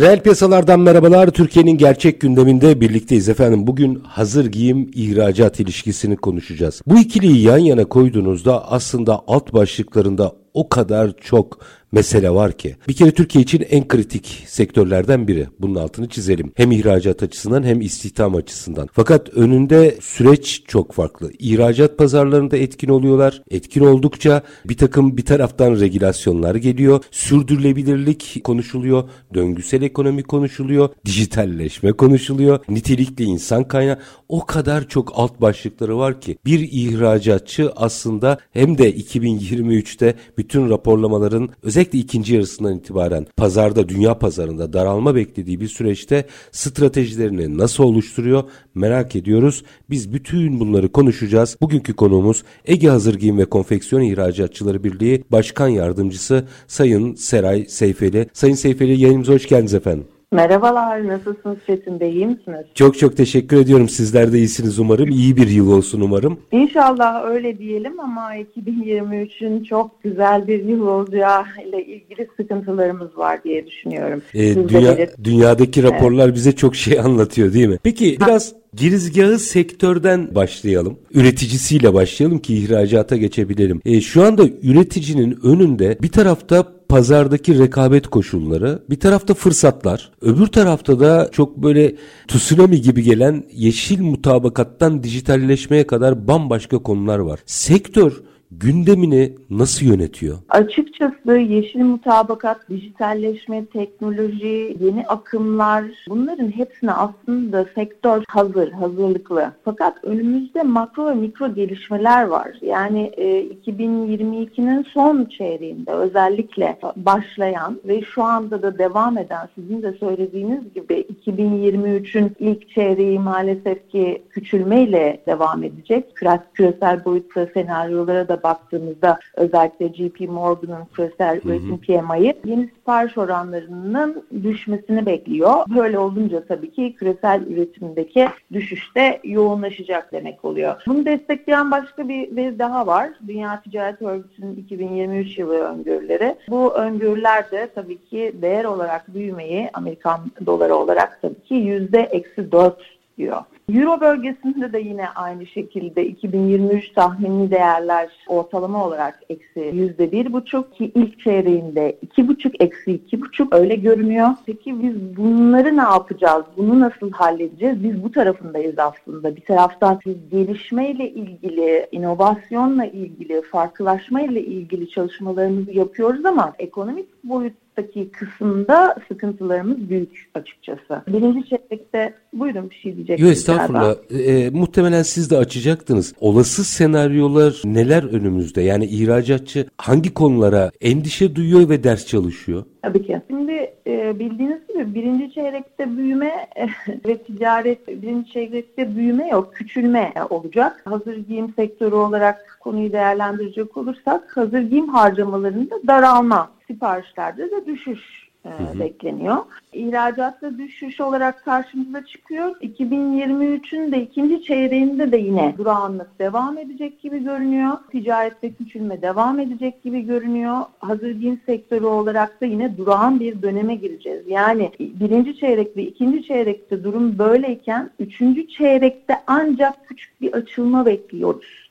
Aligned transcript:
Reel 0.00 0.20
piyasalardan 0.20 0.80
merhabalar. 0.80 1.30
Türkiye'nin 1.30 1.78
gerçek 1.78 2.20
gündeminde 2.20 2.80
birlikteyiz 2.80 3.28
efendim. 3.28 3.66
Bugün 3.66 3.94
hazır 3.94 4.46
giyim 4.46 4.90
ihracat 4.94 5.60
ilişkisini 5.60 6.16
konuşacağız. 6.16 6.82
Bu 6.86 6.98
ikiliyi 6.98 7.42
yan 7.42 7.58
yana 7.58 7.84
koyduğunuzda 7.84 8.70
aslında 8.70 9.22
alt 9.26 9.52
başlıklarında 9.52 10.32
o 10.54 10.68
kadar 10.68 11.12
çok 11.20 11.58
mesele 11.92 12.30
var 12.30 12.52
ki. 12.52 12.76
Bir 12.88 12.92
kere 12.92 13.10
Türkiye 13.10 13.42
için 13.42 13.66
en 13.70 13.88
kritik 13.88 14.44
sektörlerden 14.46 15.28
biri. 15.28 15.46
Bunun 15.58 15.74
altını 15.74 16.08
çizelim. 16.08 16.52
Hem 16.54 16.72
ihracat 16.72 17.22
açısından 17.22 17.62
hem 17.62 17.80
istihdam 17.80 18.34
açısından. 18.34 18.88
Fakat 18.92 19.28
önünde 19.28 19.98
süreç 20.00 20.62
çok 20.66 20.92
farklı. 20.92 21.32
İhracat 21.38 21.98
pazarlarında 21.98 22.56
etkin 22.56 22.88
oluyorlar. 22.88 23.42
Etkin 23.50 23.80
oldukça 23.80 24.42
bir 24.64 24.76
takım 24.76 25.16
bir 25.16 25.24
taraftan 25.24 25.80
regülasyonlar 25.80 26.54
geliyor. 26.54 27.04
Sürdürülebilirlik 27.10 28.40
konuşuluyor. 28.44 29.08
Döngüsel 29.34 29.82
ekonomi 29.82 30.22
konuşuluyor. 30.22 30.88
Dijitalleşme 31.04 31.92
konuşuluyor. 31.92 32.58
Nitelikli 32.68 33.24
insan 33.24 33.68
kaynağı. 33.68 33.98
O 34.28 34.46
kadar 34.46 34.88
çok 34.88 35.12
alt 35.14 35.40
başlıkları 35.40 35.98
var 35.98 36.20
ki 36.20 36.38
bir 36.44 36.68
ihracatçı 36.72 37.72
aslında 37.76 38.38
hem 38.50 38.78
de 38.78 38.94
2023'te 38.96 40.14
bütün 40.38 40.70
raporlamaların 40.70 41.48
özellikle 41.62 41.98
ikinci 41.98 42.34
yarısından 42.34 42.76
itibaren 42.76 43.26
pazarda, 43.36 43.88
dünya 43.88 44.18
pazarında 44.18 44.72
daralma 44.72 45.14
beklediği 45.14 45.60
bir 45.60 45.68
süreçte 45.68 46.26
stratejilerini 46.52 47.58
nasıl 47.58 47.84
oluşturuyor 47.84 48.44
merak 48.74 49.16
ediyoruz. 49.16 49.64
Biz 49.90 50.12
bütün 50.12 50.60
bunları 50.60 50.92
konuşacağız. 50.92 51.56
Bugünkü 51.60 51.96
konuğumuz 51.96 52.42
Ege 52.64 52.88
Hazır 52.88 53.14
Giyim 53.14 53.38
ve 53.38 53.44
Konfeksiyon 53.44 54.02
İhracatçıları 54.02 54.84
Birliği 54.84 55.24
Başkan 55.32 55.68
Yardımcısı 55.68 56.48
Sayın 56.66 57.14
Seray 57.14 57.64
Seyfeli. 57.68 58.28
Sayın 58.32 58.54
Seyfeli 58.54 59.00
yayınımıza 59.00 59.32
hoş 59.32 59.48
geldiniz 59.48 59.74
efendim. 59.74 60.06
Merhabalar, 60.32 61.08
nasılsınız 61.08 61.56
Çetin 61.66 62.00
Bey, 62.00 62.12
iyi 62.12 62.26
misiniz? 62.26 62.66
Çok 62.74 62.98
çok 62.98 63.16
teşekkür 63.16 63.56
ediyorum. 63.56 63.88
Sizler 63.88 64.32
de 64.32 64.38
iyisiniz 64.38 64.78
umarım. 64.78 65.08
İyi 65.10 65.36
bir 65.36 65.48
yıl 65.48 65.72
olsun 65.72 66.00
umarım. 66.00 66.40
İnşallah 66.52 67.24
öyle 67.24 67.58
diyelim 67.58 68.00
ama 68.00 68.36
2023'ün 68.36 69.64
çok 69.64 70.02
güzel 70.02 70.48
bir 70.48 70.64
yıl 70.64 70.86
olacağı 70.86 71.44
ile 71.68 71.84
ilgili 71.84 72.28
sıkıntılarımız 72.36 73.18
var 73.18 73.44
diye 73.44 73.66
düşünüyorum. 73.66 74.22
Ee, 74.34 74.68
dünya, 74.68 74.96
dünyadaki 75.24 75.82
raporlar 75.82 76.24
evet. 76.24 76.34
bize 76.34 76.52
çok 76.52 76.76
şey 76.76 77.00
anlatıyor 77.04 77.52
değil 77.52 77.68
mi? 77.68 77.78
Peki 77.82 78.18
biraz 78.20 78.54
Girizgahı 78.74 79.38
sektörden 79.38 80.34
başlayalım. 80.34 80.98
Üreticisiyle 81.14 81.94
başlayalım 81.94 82.38
ki 82.38 82.54
ihracata 82.54 83.16
geçebilelim. 83.16 83.80
E, 83.84 84.00
şu 84.00 84.24
anda 84.24 84.42
üreticinin 84.62 85.38
önünde 85.42 85.98
bir 86.02 86.08
tarafta 86.08 86.77
pazardaki 86.88 87.58
rekabet 87.58 88.08
koşulları, 88.08 88.82
bir 88.90 89.00
tarafta 89.00 89.34
fırsatlar, 89.34 90.10
öbür 90.22 90.46
tarafta 90.46 91.00
da 91.00 91.28
çok 91.32 91.56
böyle 91.56 91.94
tsunami 92.28 92.80
gibi 92.80 93.02
gelen 93.02 93.44
yeşil 93.52 94.00
mutabakattan 94.00 95.02
dijitalleşmeye 95.02 95.86
kadar 95.86 96.28
bambaşka 96.28 96.78
konular 96.78 97.18
var. 97.18 97.40
Sektör 97.46 98.12
gündemini 98.50 99.32
nasıl 99.50 99.86
yönetiyor? 99.86 100.38
Açıkçası 100.48 101.32
yeşil 101.32 101.80
mutabakat, 101.80 102.68
dijitalleşme, 102.68 103.64
teknoloji, 103.66 104.76
yeni 104.80 105.06
akımlar 105.06 105.84
bunların 106.08 106.56
hepsine 106.56 106.92
aslında 106.92 107.66
sektör 107.74 108.24
hazır, 108.28 108.72
hazırlıklı. 108.72 109.52
Fakat 109.64 110.04
önümüzde 110.04 110.62
makro 110.62 111.06
ve 111.06 111.14
mikro 111.14 111.54
gelişmeler 111.54 112.24
var. 112.24 112.48
Yani 112.62 113.12
e, 113.16 113.46
2022'nin 113.66 114.82
son 114.82 115.24
çeyreğinde 115.24 115.92
özellikle 115.92 116.78
başlayan 116.96 117.80
ve 117.84 118.02
şu 118.02 118.22
anda 118.22 118.62
da 118.62 118.78
devam 118.78 119.18
eden 119.18 119.48
sizin 119.54 119.82
de 119.82 119.92
söylediğiniz 119.92 120.74
gibi 120.74 121.04
2023'ün 121.26 122.32
ilk 122.38 122.70
çeyreği 122.70 123.18
maalesef 123.18 123.90
ki 123.90 124.22
küçülmeyle 124.30 125.22
devam 125.26 125.62
edecek. 125.62 126.16
Küresel 126.54 127.04
boyutta 127.04 127.46
senaryolara 127.54 128.28
da 128.28 128.37
baktığımızda 128.42 129.18
özellikle 129.36 129.94
JP 129.94 130.20
Morgan'ın 130.20 130.84
küresel 130.94 131.40
üretim 131.44 131.78
PMI'yi 131.78 132.34
yeni 132.44 132.68
sipariş 132.68 133.18
oranlarının 133.18 134.24
düşmesini 134.42 135.06
bekliyor. 135.06 135.54
Böyle 135.76 135.98
olunca 135.98 136.44
tabii 136.44 136.70
ki 136.70 136.94
küresel 136.98 137.42
üretimdeki 137.46 138.28
düşüşte 138.52 139.20
yoğunlaşacak 139.24 140.12
demek 140.12 140.44
oluyor. 140.44 140.82
Bunu 140.86 141.06
destekleyen 141.06 141.70
başka 141.70 142.08
bir 142.08 142.36
veri 142.36 142.58
daha 142.58 142.86
var. 142.86 143.10
Dünya 143.26 143.60
Ticaret 143.62 144.02
Örgütü'nün 144.02 144.56
2023 144.56 145.38
yılı 145.38 145.58
öngörüleri. 145.58 146.36
Bu 146.48 146.74
öngörüler 146.74 147.50
de 147.50 147.68
tabii 147.74 147.98
ki 147.98 148.34
değer 148.42 148.64
olarak 148.64 149.14
büyümeyi 149.14 149.70
Amerikan 149.72 150.20
doları 150.46 150.74
olarak 150.74 151.18
tabii 151.22 151.42
ki 151.42 151.54
yüzde 151.54 152.00
eksi 152.00 152.52
4 152.52 152.97
diyor. 153.18 153.42
Euro 153.72 154.00
bölgesinde 154.00 154.72
de 154.72 154.78
yine 154.78 155.08
aynı 155.08 155.46
şekilde 155.46 156.06
2023 156.06 156.92
tahmini 156.92 157.50
değerler 157.50 158.08
ortalama 158.28 158.84
olarak 158.84 159.20
eksi 159.28 159.60
yüzde 159.74 160.12
bir 160.12 160.32
buçuk 160.32 160.74
ki 160.74 160.92
ilk 160.94 161.20
çeyreğinde 161.20 161.96
iki 162.02 162.28
buçuk 162.28 162.62
eksi 162.62 162.92
iki 162.92 163.20
buçuk 163.20 163.54
öyle 163.54 163.74
görünüyor. 163.74 164.28
Peki 164.46 164.82
biz 164.82 165.16
bunları 165.16 165.76
ne 165.76 165.82
yapacağız? 165.82 166.44
Bunu 166.56 166.80
nasıl 166.80 167.10
halledeceğiz? 167.10 167.84
Biz 167.84 168.02
bu 168.04 168.12
tarafındayız 168.12 168.78
aslında. 168.78 169.36
Bir 169.36 169.40
taraftan 169.40 170.00
biz 170.06 170.16
gelişmeyle 170.30 171.10
ilgili, 171.10 171.88
inovasyonla 171.92 172.84
ilgili, 172.84 173.42
farklılaşmayla 173.42 174.40
ilgili 174.40 174.90
çalışmalarımızı 174.90 175.72
yapıyoruz 175.72 176.26
ama 176.26 176.52
ekonomik 176.58 177.24
boyut 177.24 177.67
Mart'taki 177.78 178.10
kısımda 178.10 178.96
sıkıntılarımız 179.08 179.90
büyük 179.90 180.30
açıkçası. 180.34 181.02
Birinci 181.08 181.48
çeyrekte 181.48 182.14
buyurun 182.32 182.70
bir 182.70 182.74
şey 182.74 182.96
diyeceksiniz. 182.96 183.30
Yok 183.30 183.32
estağfurullah. 183.32 183.94
E, 184.10 184.50
muhtemelen 184.50 185.02
siz 185.02 185.30
de 185.30 185.36
açacaktınız. 185.36 186.14
Olası 186.20 186.64
senaryolar 186.64 187.62
neler 187.64 188.02
önümüzde? 188.02 188.62
Yani 188.62 188.84
ihracatçı 188.84 189.66
hangi 189.76 190.14
konulara 190.14 190.70
endişe 190.80 191.34
duyuyor 191.34 191.68
ve 191.68 191.84
ders 191.84 192.06
çalışıyor? 192.06 192.64
Tabii 192.82 193.06
ki. 193.06 193.20
Şimdi 193.30 193.72
e, 193.86 194.18
bildiğiniz 194.18 194.66
gibi 194.68 194.94
birinci 194.94 195.34
çeyrekte 195.34 195.96
büyüme 195.96 196.48
e, 196.56 196.68
ve 197.08 197.18
ticaret 197.18 197.88
birinci 198.02 198.32
çeyrekte 198.32 198.96
büyüme 198.96 199.28
yok, 199.28 199.54
küçülme 199.54 200.12
olacak. 200.30 200.82
Hazır 200.84 201.16
giyim 201.16 201.52
sektörü 201.56 201.94
olarak 201.94 202.58
konuyu 202.60 202.92
değerlendirecek 202.92 203.76
olursak 203.76 204.36
hazır 204.36 204.60
giyim 204.60 204.88
harcamalarında 204.88 205.74
daralma 205.86 206.57
siparişlerde 206.68 207.50
de 207.50 207.66
düşüş 207.66 208.28
e, 208.44 208.48
hı 208.48 208.72
hı. 208.72 208.80
bekleniyor. 208.80 209.36
İhracatta 209.72 210.58
düşüş 210.58 211.00
olarak 211.00 211.44
karşımıza 211.44 212.06
çıkıyor. 212.06 212.56
2023'ün 212.60 213.92
de 213.92 214.02
ikinci 214.02 214.42
çeyreğinde 214.42 215.12
de 215.12 215.16
yine 215.16 215.54
durağanlık 215.58 216.18
devam 216.18 216.58
edecek 216.58 217.02
gibi 217.02 217.24
görünüyor. 217.24 217.72
Ticarette 217.90 218.52
küçülme 218.52 219.02
devam 219.02 219.40
edecek 219.40 219.82
gibi 219.82 220.00
görünüyor. 220.00 220.56
Hazır 220.78 221.10
giyim 221.10 221.40
sektörü 221.46 221.84
olarak 221.84 222.40
da 222.40 222.46
yine 222.46 222.76
durağan 222.76 223.20
bir 223.20 223.42
döneme 223.42 223.74
gireceğiz. 223.74 224.22
Yani 224.28 224.70
birinci 224.78 225.36
çeyrek 225.36 225.76
ve 225.76 225.82
ikinci 225.82 226.22
çeyrekte 226.22 226.84
durum 226.84 227.18
böyleyken 227.18 227.90
üçüncü 227.98 228.48
çeyrekte 228.48 229.14
ancak 229.26 229.88
küçük 229.88 230.20
bir 230.20 230.32
açılma 230.32 230.86
bekliyoruz. 230.86 231.67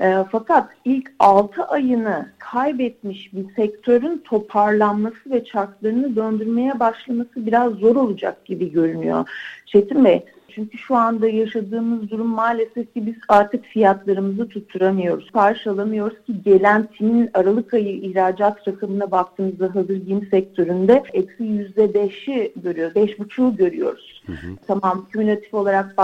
E, 0.00 0.24
fakat 0.32 0.70
ilk 0.84 1.12
6 1.18 1.64
ayını 1.64 2.28
kaybetmiş 2.38 3.34
bir 3.34 3.54
sektörün 3.54 4.18
toparlanması 4.18 5.30
ve 5.30 5.44
çarklarını 5.44 6.16
döndürmeye 6.16 6.80
başlaması 6.80 7.30
biraz 7.36 7.72
zor 7.72 7.96
olacak 7.96 8.44
gibi 8.44 8.72
görünüyor. 8.72 9.28
Çetin 9.66 10.04
Bey, 10.04 10.24
Çünkü 10.54 10.78
şu 10.78 10.96
anda 10.96 11.28
yaşadığımız 11.28 12.10
durum 12.10 12.26
maalesef 12.26 12.94
ki 12.94 13.06
biz 13.06 13.14
artık 13.28 13.64
fiyatlarımızı 13.64 14.48
tutturamıyoruz. 14.48 15.30
Karşı 15.30 15.70
alamıyoruz 15.70 16.16
ki 16.26 16.42
gelen 16.44 16.88
Çin'in 16.98 17.30
Aralık 17.34 17.74
ayı 17.74 17.96
ihracat 17.96 18.68
rakamına 18.68 19.10
baktığımızda 19.10 19.74
hazır 19.74 19.96
giyim 19.96 20.28
sektöründe 20.30 21.02
eksi 21.12 21.44
yüzde 21.44 21.94
beşi 21.94 22.52
görüyoruz. 22.56 22.94
Beş 22.94 23.18
buçuğu 23.18 23.56
görüyoruz. 23.56 24.22
Hı 24.26 24.32
hı. 24.32 24.56
Tamam 24.66 25.06
kümülatif 25.12 25.54
olarak 25.54 25.98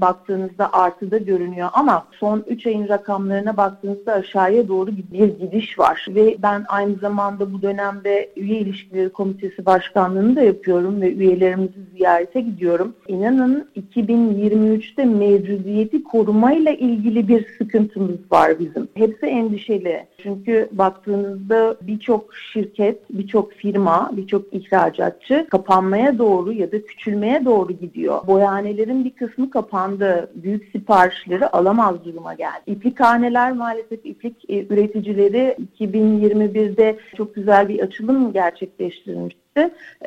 baktığınızda 0.00 0.72
artıda 0.72 1.18
görünüyor 1.18 1.68
ama 1.72 2.06
son 2.20 2.44
3 2.48 2.66
ayın 2.66 2.88
rakamlarına 2.88 3.56
baktığınızda 3.56 4.12
aşağıya 4.12 4.68
doğru 4.68 4.90
bir 5.12 5.38
gidiş 5.38 5.78
var. 5.78 6.06
Ve 6.08 6.36
ben 6.42 6.64
aynı 6.68 6.94
zamanda 6.94 7.52
bu 7.52 7.62
dönemde 7.62 8.30
üye 8.36 8.58
ilişkileri 8.58 9.08
komitesi 9.08 9.66
başkanlığını 9.66 10.36
da 10.36 10.42
yapıyorum 10.42 11.00
ve 11.00 11.12
üyelerimizi 11.12 11.80
ziyarete 11.96 12.40
gidiyorum. 12.40 12.94
İnanın 13.08 13.68
2023'te 13.90 15.04
mevcudiyeti 15.04 16.02
korumayla 16.02 16.72
ilgili 16.72 17.28
bir 17.28 17.46
sıkıntımız 17.58 18.32
var 18.32 18.58
bizim. 18.58 18.88
Hepsi 18.94 19.26
endişeli. 19.26 20.06
Çünkü 20.22 20.68
baktığınızda 20.72 21.76
birçok 21.80 22.34
şirket, 22.34 23.00
birçok 23.10 23.52
firma, 23.52 24.10
birçok 24.16 24.54
ihracatçı 24.54 25.46
kapanmaya 25.50 26.18
doğru 26.18 26.52
ya 26.52 26.72
da 26.72 26.84
küçülmeye 26.84 27.44
doğru 27.44 27.72
gidiyor. 27.72 28.26
Boyanelerin 28.26 29.04
bir 29.04 29.10
kısmı 29.10 29.50
kapandı. 29.50 30.30
Büyük 30.34 30.68
siparişleri 30.72 31.46
alamaz 31.46 32.04
duruma 32.04 32.34
geldi. 32.34 32.62
İplikhaneler 32.66 33.52
maalesef 33.52 34.06
iplik 34.06 34.50
e, 34.50 34.66
üreticileri 34.66 35.56
2021'de 35.80 36.96
çok 37.16 37.34
güzel 37.34 37.68
bir 37.68 37.80
açılım 37.80 38.32
gerçekleştirmiş 38.32 39.43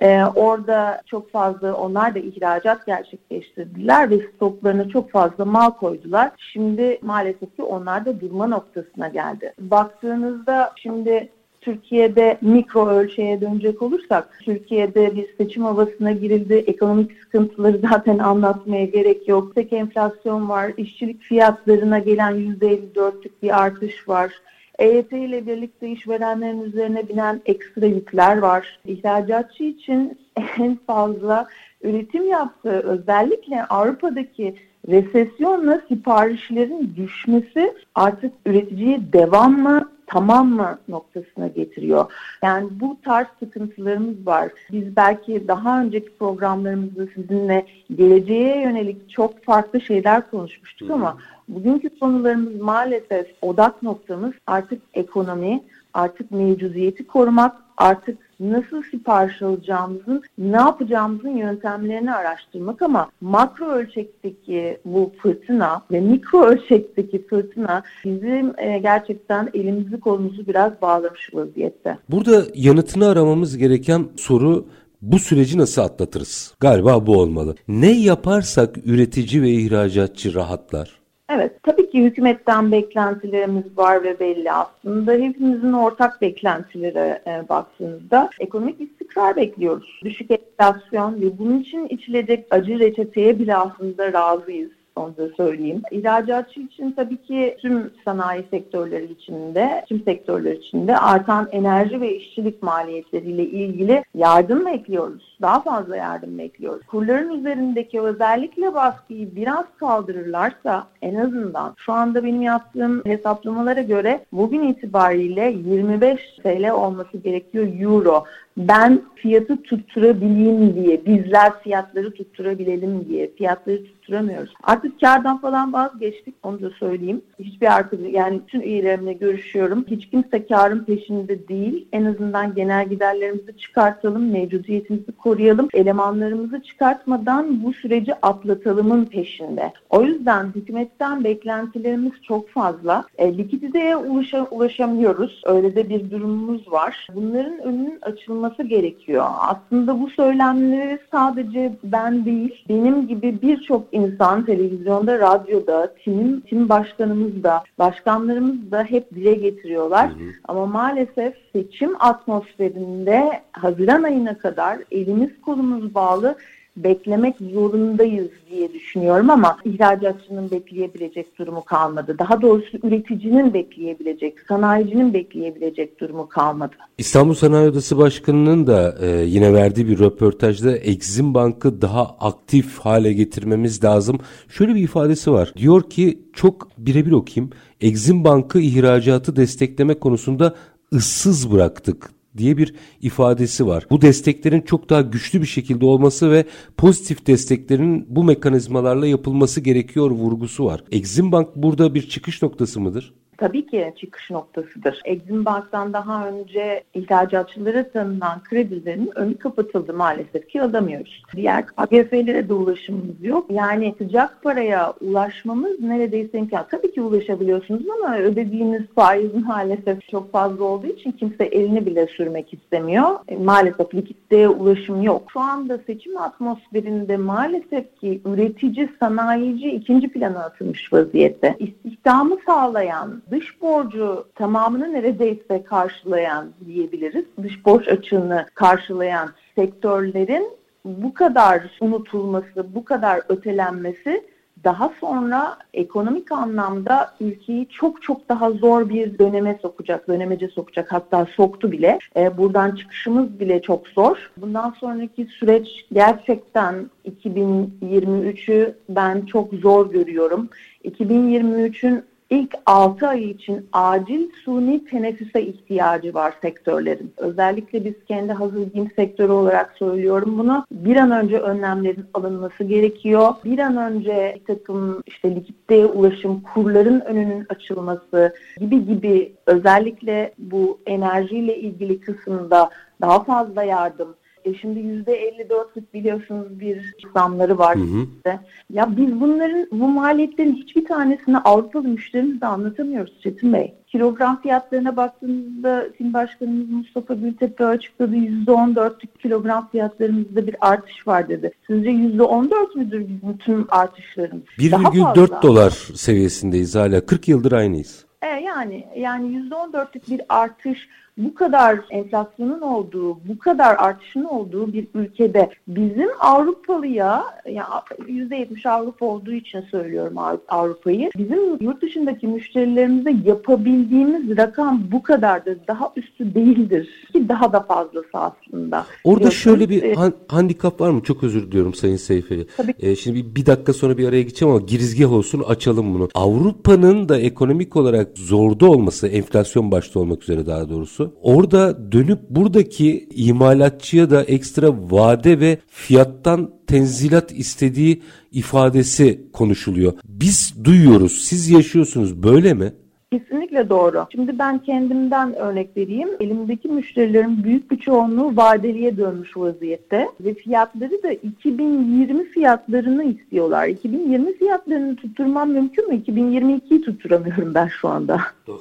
ee, 0.01 0.21
orada 0.35 1.01
çok 1.05 1.31
fazla 1.31 1.73
onlar 1.73 2.15
da 2.15 2.19
ihracat 2.19 2.85
gerçekleştirdiler 2.85 4.09
ve 4.09 4.19
stoklarına 4.35 4.89
çok 4.89 5.11
fazla 5.11 5.45
mal 5.45 5.71
koydular. 5.71 6.31
Şimdi 6.37 6.99
maalesef 7.01 7.55
ki 7.55 7.63
onlar 7.63 8.05
da 8.05 8.19
durma 8.19 8.47
noktasına 8.47 9.07
geldi. 9.07 9.53
Baktığınızda 9.59 10.73
şimdi 10.75 11.29
Türkiye'de 11.61 12.37
mikro 12.41 12.87
ölçeğe 12.87 13.41
dönecek 13.41 13.81
olursak, 13.81 14.39
Türkiye'de 14.43 15.15
bir 15.15 15.35
seçim 15.37 15.63
havasına 15.63 16.11
girildi. 16.11 16.53
Ekonomik 16.53 17.11
sıkıntıları 17.23 17.79
zaten 17.91 18.17
anlatmaya 18.17 18.85
gerek 18.85 19.27
yok. 19.27 19.55
Tek 19.55 19.73
enflasyon 19.73 20.49
var. 20.49 20.71
işçilik 20.77 21.21
fiyatlarına 21.21 21.99
gelen 21.99 22.33
%54'lük 22.33 23.31
bir 23.43 23.63
artış 23.63 24.09
var. 24.09 24.33
EYT 24.79 25.11
ile 25.11 25.47
birlikte 25.47 25.89
işverenlerin 25.89 26.61
üzerine 26.61 27.09
binen 27.09 27.41
ekstra 27.45 27.85
yükler 27.85 28.37
var. 28.37 28.79
İhracatçı 28.85 29.63
için 29.63 30.19
en 30.59 30.77
fazla 30.87 31.47
üretim 31.81 32.27
yaptığı 32.27 32.79
özellikle 32.79 33.65
Avrupa'daki 33.65 34.55
resesyonla 34.87 35.81
siparişlerin 35.87 36.93
düşmesi 36.97 37.73
artık 37.95 38.33
üreticiye 38.45 39.13
devam 39.13 39.59
mı 39.59 39.91
tamam 40.07 40.49
mı 40.49 40.79
noktasına 40.87 41.47
getiriyor. 41.47 42.11
Yani 42.43 42.67
bu 42.71 42.97
tarz 43.03 43.27
sıkıntılarımız 43.39 44.27
var. 44.27 44.51
Biz 44.71 44.95
belki 44.95 45.47
daha 45.47 45.81
önceki 45.81 46.17
programlarımızda 46.17 47.07
sizinle 47.15 47.65
geleceğe 47.95 48.61
yönelik 48.61 49.09
çok 49.09 49.43
farklı 49.43 49.81
şeyler 49.81 50.29
konuşmuştuk 50.31 50.91
ama 50.91 51.17
bugünkü 51.47 51.99
konularımız 51.99 52.61
maalesef 52.61 53.27
odak 53.41 53.83
noktamız 53.83 54.33
artık 54.47 54.81
ekonomi, 54.93 55.63
artık 55.97 56.31
mevcudiyeti 56.31 57.07
korumak, 57.07 57.55
artık 57.77 58.17
nasıl 58.39 58.83
sipariş 58.91 59.41
alacağımızın, 59.41 60.23
ne 60.37 60.57
yapacağımızın 60.57 61.37
yöntemlerini 61.37 62.13
araştırmak 62.13 62.81
ama 62.81 63.09
makro 63.21 63.65
ölçekteki 63.65 64.77
bu 64.85 65.11
fırtına 65.21 65.81
ve 65.91 66.01
mikro 66.01 66.43
ölçekteki 66.43 67.27
fırtına 67.27 67.83
bizim 68.05 68.53
e, 68.59 68.79
gerçekten 68.79 69.49
elimizi 69.53 69.99
kolumuzu 69.99 70.47
biraz 70.47 70.81
bağlamış 70.81 71.29
vaziyette. 71.33 71.97
Burada 72.09 72.43
yanıtını 72.55 73.07
aramamız 73.07 73.57
gereken 73.57 74.05
soru 74.17 74.65
bu 75.01 75.19
süreci 75.19 75.57
nasıl 75.57 75.81
atlatırız? 75.81 76.53
Galiba 76.59 77.07
bu 77.07 77.19
olmalı. 77.19 77.55
Ne 77.67 77.91
yaparsak 77.91 78.77
üretici 78.85 79.41
ve 79.41 79.49
ihracatçı 79.49 80.33
rahatlar? 80.33 80.96
Evet, 81.29 81.63
tabii 81.63 81.89
ki 81.89 82.03
hükümetten 82.03 82.71
beklentilerimiz 82.71 83.77
var 83.77 84.03
ve 84.03 84.19
belli 84.19 84.51
aslında. 84.51 85.11
Hepimizin 85.11 85.73
ortak 85.73 86.21
beklentileri 86.21 87.21
e, 87.27 87.49
baktığınızda 87.49 88.29
ekonomik 88.39 88.81
istikrar 88.81 89.35
bekliyoruz. 89.35 89.99
Düşük 90.03 90.31
enflasyon 90.31 91.21
ve 91.21 91.37
bunun 91.37 91.59
için 91.59 91.87
içilecek 91.87 92.47
acı 92.51 92.79
reçeteye 92.79 93.39
bile 93.39 93.55
aslında 93.55 94.13
razıyız 94.13 94.71
onu 94.97 95.13
söyleyeyim. 95.37 95.81
İhracatçı 95.91 96.59
için 96.59 96.91
tabii 96.91 97.17
ki 97.17 97.57
tüm 97.59 97.91
sanayi 98.05 98.43
sektörleri 98.51 99.11
içinde, 99.11 99.83
tüm 99.87 100.03
sektörler 100.03 100.51
içinde 100.51 100.97
artan 100.97 101.47
enerji 101.51 102.01
ve 102.01 102.15
işçilik 102.15 102.63
maliyetleriyle 102.63 103.45
ilgili 103.45 104.03
yardım 104.15 104.65
bekliyoruz. 104.65 105.37
Daha 105.41 105.61
fazla 105.61 105.95
yardım 105.95 106.37
bekliyoruz. 106.37 106.85
Kurların 106.85 107.39
üzerindeki 107.39 108.01
özellikle 108.01 108.73
baskıyı 108.73 109.35
biraz 109.35 109.65
kaldırırlarsa 109.79 110.87
en 111.01 111.15
azından 111.15 111.73
şu 111.77 111.93
anda 111.93 112.23
benim 112.23 112.41
yaptığım 112.41 113.05
hesaplamalara 113.05 113.81
göre 113.81 114.25
bugün 114.31 114.63
itibariyle 114.63 115.55
25 115.65 116.21
TL 116.43 116.71
olması 116.71 117.17
gerekiyor 117.17 117.67
euro 117.79 118.25
ben 118.57 119.01
fiyatı 119.15 119.63
tutturabileyim 119.63 120.75
diye, 120.75 121.05
bizler 121.05 121.59
fiyatları 121.63 122.13
tutturabilelim 122.13 123.05
diye 123.09 123.31
fiyatları 123.33 123.83
tutturamıyoruz. 124.07 124.53
Artık 124.63 125.01
kardan 125.01 125.37
falan 125.37 125.73
vazgeçtik 125.73 126.35
onu 126.43 126.61
da 126.61 126.69
söyleyeyim. 126.69 127.21
Hiçbir 127.39 127.75
arkadaş 127.75 128.05
yani 128.11 128.41
bütün 128.47 128.61
üyelerimle 128.61 129.13
görüşüyorum. 129.13 129.85
Hiç 129.87 130.09
kimse 130.09 130.47
karın 130.47 130.83
peşinde 130.83 131.47
değil. 131.47 131.87
En 131.91 132.05
azından 132.05 132.55
genel 132.55 132.89
giderlerimizi 132.89 133.57
çıkartalım, 133.57 134.31
mevcudiyetimizi 134.31 135.11
koruyalım. 135.11 135.67
Elemanlarımızı 135.73 136.61
çıkartmadan 136.61 137.63
bu 137.63 137.73
süreci 137.73 138.15
atlatalımın 138.15 139.05
peşinde. 139.05 139.73
O 139.89 140.03
yüzden 140.03 140.51
hükümetten 140.55 141.23
beklentilerimiz 141.23 142.11
çok 142.21 142.49
fazla. 142.49 143.05
E, 143.17 143.37
likiditeye 143.37 143.95
ulaşa, 143.95 144.47
ulaşamıyoruz. 144.51 145.41
Öyle 145.45 145.75
de 145.75 145.89
bir 145.89 146.11
durumumuz 146.11 146.71
var. 146.71 147.07
Bunların 147.15 147.59
önünün 147.59 147.99
açılması 148.01 148.63
gerekiyor. 148.63 149.25
Aslında 149.39 150.01
bu 150.01 150.09
söylemleri 150.09 150.99
sadece 151.11 151.71
ben 151.83 152.25
değil, 152.25 152.63
benim 152.69 153.07
gibi 153.07 153.41
birçok 153.41 153.93
insan 153.97 154.45
televizyonda, 154.45 155.19
radyoda, 155.19 155.93
tim, 156.03 156.41
tim 156.41 156.69
başkanımız 156.69 157.43
da, 157.43 157.63
başkanlarımız 157.79 158.71
da 158.71 158.83
hep 158.83 159.15
dile 159.15 159.33
getiriyorlar. 159.33 160.09
Hı 160.09 160.13
hı. 160.13 160.29
Ama 160.47 160.65
maalesef 160.65 161.33
seçim 161.53 161.95
atmosferinde 161.99 163.41
Haziran 163.51 164.03
ayına 164.03 164.37
kadar 164.37 164.77
elimiz 164.91 165.41
kolumuz 165.41 165.95
bağlı 165.95 166.35
beklemek 166.77 167.35
zorundayız 167.53 168.27
diye 168.51 168.73
düşünüyorum 168.73 169.29
ama 169.29 169.57
ihracatçının 169.65 170.51
bekleyebilecek 170.51 171.39
durumu 171.39 171.63
kalmadı. 171.63 172.15
Daha 172.19 172.41
doğrusu 172.41 172.77
üreticinin 172.83 173.53
bekleyebilecek, 173.53 174.39
sanayicinin 174.47 175.13
bekleyebilecek 175.13 175.99
durumu 175.99 176.29
kalmadı. 176.29 176.75
İstanbul 176.97 177.33
Sanayi 177.33 177.69
Odası 177.69 177.97
Başkanı'nın 177.97 178.67
da 178.67 178.95
e, 179.01 179.07
yine 179.25 179.53
verdiği 179.53 179.87
bir 179.87 179.99
röportajda 179.99 180.77
Exim 180.77 181.33
Bank'ı 181.33 181.81
daha 181.81 182.15
aktif 182.19 182.79
hale 182.79 183.13
getirmemiz 183.13 183.83
lazım. 183.83 184.19
Şöyle 184.49 184.75
bir 184.75 184.83
ifadesi 184.83 185.31
var. 185.31 185.53
Diyor 185.57 185.89
ki 185.89 186.19
çok 186.33 186.67
birebir 186.77 187.11
okuyayım. 187.11 187.51
Exim 187.81 188.23
Bank'ı 188.23 188.59
ihracatı 188.59 189.35
destekleme 189.35 189.93
konusunda 189.93 190.55
ıssız 190.93 191.51
bıraktık 191.51 192.16
diye 192.37 192.57
bir 192.57 192.73
ifadesi 193.01 193.67
var. 193.67 193.87
Bu 193.89 194.01
desteklerin 194.01 194.61
çok 194.61 194.89
daha 194.89 195.01
güçlü 195.01 195.41
bir 195.41 195.47
şekilde 195.47 195.85
olması 195.85 196.31
ve 196.31 196.45
pozitif 196.77 197.27
desteklerin 197.27 198.05
bu 198.09 198.23
mekanizmalarla 198.23 199.07
yapılması 199.07 199.61
gerekiyor 199.61 200.11
vurgusu 200.11 200.65
var. 200.65 200.83
Exim 200.91 201.31
Bank 201.31 201.55
burada 201.55 201.95
bir 201.95 202.09
çıkış 202.09 202.41
noktası 202.41 202.79
mıdır? 202.79 203.13
Tabii 203.37 203.67
ki 203.67 203.93
çıkış 203.99 204.31
noktasıdır. 204.31 205.01
Exim 205.05 205.45
Bank'tan 205.45 205.93
daha 205.93 206.27
önce 206.27 206.83
ihracatçılara 206.93 207.89
tanınan 207.89 208.43
kredilerin 208.43 209.11
önü 209.15 209.37
kapatıldı 209.37 209.93
maalesef 209.93 210.49
ki 210.49 210.61
alamıyoruz. 210.61 211.23
Diğer 211.35 211.67
KGF'lere 211.67 212.49
de 212.49 212.53
ulaşımımız 212.53 213.23
yok. 213.23 213.45
Yani 213.49 213.95
sıcak 213.97 214.43
paraya 214.43 214.93
ulaşmamız 215.01 215.79
neredeyse 215.79 216.37
imkan. 216.37 216.65
Tabii 216.71 216.91
ki 216.91 217.01
ulaşabiliyorsunuz 217.01 217.83
ama 217.89 218.17
ödediğiniz 218.17 218.83
faiz 218.95 219.33
maalesef 219.33 220.09
çok 220.09 220.31
fazla 220.31 220.63
olduğu 220.63 220.87
için 220.87 221.11
kimse 221.11 221.43
elini 221.43 221.85
bile 221.85 222.07
sürmek 222.07 222.53
istemiyor. 222.53 223.09
E, 223.27 223.37
maalesef 223.37 223.95
likiditeye 223.95 224.49
ulaşım 224.49 225.01
yok. 225.01 225.23
Şu 225.33 225.39
anda 225.39 225.77
seçim 225.77 226.17
atmosferinde 226.17 227.17
maalesef 227.17 227.99
ki 227.99 228.21
üretici, 228.25 228.89
sanayici 228.99 229.71
ikinci 229.71 230.07
plana 230.07 230.39
atılmış 230.39 230.93
vaziyette. 230.93 231.55
İstihdamı 231.59 232.37
sağlayan, 232.45 233.21
dış 233.31 233.61
borcu 233.61 234.27
tamamını 234.35 234.93
neredeyse 234.93 235.63
karşılayan 235.63 236.47
diyebiliriz. 236.65 237.25
Dış 237.43 237.65
borç 237.65 237.87
açığını 237.87 238.45
karşılayan 238.53 239.29
sektörlerin 239.55 240.51
bu 240.85 241.13
kadar 241.13 241.77
unutulması, 241.81 242.75
bu 242.75 242.85
kadar 242.85 243.21
ötelenmesi 243.29 244.23
daha 244.63 244.91
sonra 244.99 245.57
ekonomik 245.73 246.31
anlamda 246.31 247.13
ülkeyi 247.19 247.67
çok 247.69 248.01
çok 248.01 248.29
daha 248.29 248.51
zor 248.51 248.89
bir 248.89 249.19
döneme 249.19 249.59
sokacak, 249.61 250.07
dönemece 250.07 250.47
sokacak 250.47 250.91
hatta 250.91 251.25
soktu 251.25 251.71
bile. 251.71 251.99
E, 252.15 252.37
buradan 252.37 252.75
çıkışımız 252.75 253.39
bile 253.39 253.61
çok 253.61 253.87
zor. 253.87 254.31
Bundan 254.37 254.71
sonraki 254.79 255.25
süreç 255.25 255.85
gerçekten 255.93 256.89
2023'ü 257.05 258.73
ben 258.89 259.21
çok 259.21 259.53
zor 259.53 259.91
görüyorum. 259.91 260.49
2023'ün 260.85 262.03
ilk 262.29 262.55
6 262.65 263.07
ay 263.07 263.23
için 263.23 263.69
acil 263.73 264.29
suni 264.45 264.85
teneffüse 264.85 265.41
ihtiyacı 265.41 266.13
var 266.13 266.33
sektörlerin. 266.41 267.13
Özellikle 267.17 267.85
biz 267.85 267.93
kendi 268.07 268.33
hazır 268.33 268.71
giyim 268.73 268.91
sektörü 268.95 269.31
olarak 269.31 269.73
söylüyorum 269.79 270.37
bunu. 270.37 270.65
Bir 270.71 270.95
an 270.95 271.11
önce 271.11 271.39
önlemlerin 271.39 272.05
alınması 272.13 272.63
gerekiyor. 272.63 273.33
Bir 273.45 273.59
an 273.59 273.77
önce 273.77 274.37
bir 274.39 274.55
takım 274.55 275.03
işte 275.05 275.35
likitte 275.35 275.85
ulaşım 275.85 276.41
kurların 276.53 276.99
önünün 277.01 277.45
açılması 277.49 278.33
gibi 278.59 278.85
gibi 278.85 279.33
özellikle 279.45 280.33
bu 280.37 280.79
enerjiyle 280.85 281.57
ilgili 281.57 281.99
kısımda 281.99 282.69
daha 283.01 283.23
fazla 283.23 283.63
yardım 283.63 284.15
e 284.47 284.53
şimdi 284.53 284.79
%54'lük 284.79 285.93
biliyorsunuz 285.93 286.59
bir 286.59 286.95
zamları 287.13 287.57
var. 287.57 287.77
Hı 287.77 287.81
hı. 287.81 288.39
Ya 288.73 288.97
biz 288.97 289.21
bunların 289.21 289.67
bu 289.71 289.87
maliyetlerin 289.87 290.55
hiçbir 290.55 290.85
tanesini 290.85 291.37
Avrupalı 291.37 291.87
müşterimize 291.87 292.45
anlatamıyoruz 292.45 293.21
Çetin 293.23 293.53
Bey. 293.53 293.73
Kilogram 293.87 294.41
fiyatlarına 294.41 294.97
baktığımızda 294.97 295.85
Fin 295.97 296.13
Başkanımız 296.13 296.69
Mustafa 296.69 297.13
Gültepe 297.13 297.65
açıkladı 297.65 298.15
%14'lük 298.15 299.17
kilogram 299.21 299.69
fiyatlarımızda 299.71 300.47
bir 300.47 300.55
artış 300.61 301.07
var 301.07 301.29
dedi. 301.29 301.51
Sizce 301.67 301.89
%14 301.89 302.77
müdür 302.77 302.99
bizim 302.99 303.37
tüm 303.37 303.67
artışlarımız? 303.69 304.43
1,4 304.57 305.41
dolar 305.41 305.69
seviyesindeyiz 305.95 306.75
hala. 306.75 307.05
40 307.05 307.27
yıldır 307.27 307.51
aynıyız. 307.51 308.05
E 308.21 308.27
yani 308.27 308.87
yani 308.97 309.49
%14'lük 309.49 310.11
bir 310.11 310.21
artış 310.29 310.87
bu 311.17 311.35
kadar 311.35 311.79
enflasyonun 311.89 312.61
olduğu, 312.61 313.27
bu 313.27 313.39
kadar 313.39 313.75
artışın 313.75 314.23
olduğu 314.23 314.73
bir 314.73 314.87
ülkede 314.95 315.49
bizim 315.67 316.09
Avrupalıya, 316.19 317.23
yani 317.45 317.67
%70 318.07 318.69
Avrupa 318.69 319.05
olduğu 319.05 319.31
için 319.31 319.61
söylüyorum 319.61 320.17
Avrupa'yı, 320.47 321.09
bizim 321.17 321.63
yurt 321.63 321.81
dışındaki 321.81 322.27
müşterilerimize 322.27 323.15
yapabildiğimiz 323.25 324.37
rakam 324.37 324.83
bu 324.91 325.03
kadardır. 325.03 325.57
Daha 325.67 325.91
üstü 325.95 326.35
değildir. 326.35 326.89
Ki 327.13 327.29
daha 327.29 327.53
da 327.53 327.59
fazlası 327.59 328.09
aslında. 328.13 328.85
Orada 329.03 329.31
şöyle 329.31 329.69
bir 329.69 329.95
han, 329.95 330.13
handikap 330.27 330.81
var 330.81 330.89
mı? 330.89 331.01
Çok 331.03 331.23
özür 331.23 331.47
diliyorum 331.47 331.73
Sayın 331.73 331.95
Seyfeli. 331.95 332.47
Tabii. 332.57 332.73
Ee, 332.79 332.95
şimdi 332.95 333.17
bir, 333.17 333.35
bir 333.35 333.45
dakika 333.45 333.73
sonra 333.73 333.97
bir 333.97 334.07
araya 334.07 334.21
gideceğim 334.21 334.55
ama 334.55 334.65
girizgah 334.65 335.13
olsun 335.13 335.43
açalım 335.47 335.93
bunu. 335.93 336.09
Avrupa'nın 336.15 337.09
da 337.09 337.19
ekonomik 337.19 337.75
olarak 337.75 338.17
zorda 338.17 338.71
olması, 338.71 339.07
enflasyon 339.07 339.71
başta 339.71 339.99
olmak 339.99 340.23
üzere 340.23 340.45
daha 340.45 340.69
doğrusu 340.69 341.06
Orada 341.21 341.91
dönüp 341.91 342.19
buradaki 342.29 343.09
imalatçıya 343.15 344.09
da 344.09 344.23
ekstra 344.23 344.67
vade 344.91 345.39
ve 345.39 345.57
fiyattan 345.67 346.51
tenzilat 346.67 347.31
istediği 347.31 348.01
ifadesi 348.31 349.21
konuşuluyor. 349.33 349.93
Biz 350.03 350.53
duyuyoruz, 350.63 351.11
siz 351.11 351.49
yaşıyorsunuz 351.49 352.23
böyle 352.23 352.53
mi? 352.53 352.73
Kesinlikle 353.11 353.69
doğru. 353.69 354.05
Şimdi 354.11 354.39
ben 354.39 354.59
kendimden 354.59 355.35
örnek 355.35 355.77
vereyim. 355.77 356.09
Elimdeki 356.19 356.67
müşterilerin 356.67 357.43
büyük 357.43 357.71
bir 357.71 357.77
çoğunluğu 357.77 358.37
vadeliye 358.37 358.97
dönmüş 358.97 359.37
vaziyette 359.37 360.09
ve 360.19 360.33
fiyatları 360.33 361.03
da 361.03 361.11
2020 361.11 362.25
fiyatlarını 362.25 363.03
istiyorlar. 363.03 363.67
2020 363.67 364.37
fiyatlarını 364.37 364.95
tutturmam 364.95 365.51
mümkün 365.51 365.89
mü? 365.89 365.95
2022'yi 365.95 366.81
tutturamıyorum 366.81 367.53
ben 367.53 367.67
şu 367.67 367.87
anda. 367.87 368.21
Doğru. 368.47 368.59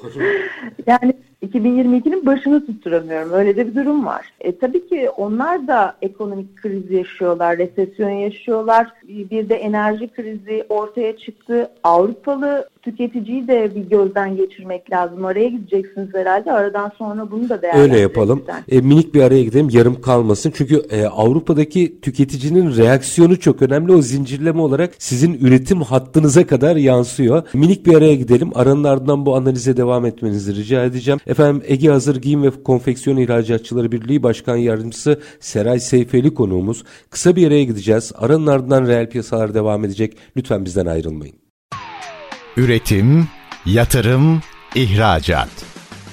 yani 0.87 1.13
2022'nin 1.45 2.25
başını 2.25 2.65
tutturamıyorum. 2.65 3.31
Öyle 3.31 3.55
de 3.55 3.67
bir 3.67 3.75
durum 3.75 4.05
var. 4.05 4.25
E, 4.39 4.57
tabii 4.57 4.87
ki 4.89 5.09
onlar 5.09 5.67
da 5.67 5.97
ekonomik 6.01 6.57
kriz 6.57 6.91
yaşıyorlar, 6.91 7.57
resesyon 7.57 8.09
yaşıyorlar. 8.09 8.87
Bir 9.07 9.49
de 9.49 9.55
enerji 9.55 10.07
krizi 10.07 10.65
ortaya 10.69 11.17
çıktı. 11.17 11.69
Avrupalı 11.83 12.69
tüketiciyi 12.81 13.47
de 13.47 13.75
bir 13.75 13.81
gözden 13.81 14.37
geçirmek 14.37 14.91
lazım. 14.91 15.25
Araya 15.25 15.47
gideceksiniz 15.47 16.13
herhalde. 16.13 16.51
Aradan 16.51 16.91
sonra 16.97 17.31
bunu 17.31 17.49
da 17.49 17.61
değerlendirelim. 17.61 17.93
Öyle 17.93 18.01
yapalım. 18.01 18.43
E, 18.69 18.81
minik 18.81 19.13
bir 19.13 19.21
araya 19.21 19.43
gidelim. 19.43 19.69
Yarım 19.71 20.01
kalmasın. 20.01 20.53
Çünkü 20.55 20.75
e, 20.89 21.05
Avrupa'daki 21.05 22.01
tüketicinin 22.01 22.77
reaksiyonu 22.77 23.39
çok 23.39 23.61
önemli. 23.61 23.93
O 23.93 24.01
zincirleme 24.01 24.61
olarak 24.61 24.93
sizin 24.97 25.33
üretim 25.33 25.81
hattınıza 25.81 26.47
kadar 26.47 26.75
yansıyor. 26.75 27.43
Minik 27.53 27.85
bir 27.85 27.95
araya 27.95 28.15
gidelim. 28.15 28.51
Aranın 28.55 28.83
ardından 28.83 29.25
bu 29.25 29.35
analize 29.35 29.77
devam 29.77 30.05
etmenizi 30.05 30.55
rica 30.55 30.83
edeceğim. 30.83 31.19
Efendim 31.27 31.63
Ege 31.67 31.89
Hazır 31.89 32.15
Giyim 32.15 32.43
ve 32.43 32.63
Konfeksiyon 32.63 33.17
İhracatçıları 33.17 33.91
Birliği 33.91 34.23
Başkan 34.23 34.57
Yardımcısı 34.57 35.19
Seray 35.39 35.79
Seyfeli 35.79 36.33
konuğumuz. 36.33 36.83
Kısa 37.09 37.35
bir 37.35 37.47
araya 37.47 37.63
gideceğiz. 37.63 38.11
Aranın 38.15 38.47
ardından 38.47 38.87
reel 38.87 39.09
piyasalar 39.09 39.53
devam 39.53 39.85
edecek. 39.85 40.17
Lütfen 40.37 40.65
bizden 40.65 40.85
ayrılmayın. 40.85 41.35
Üretim, 42.57 43.27
yatırım, 43.65 44.41
ihracat. 44.75 45.49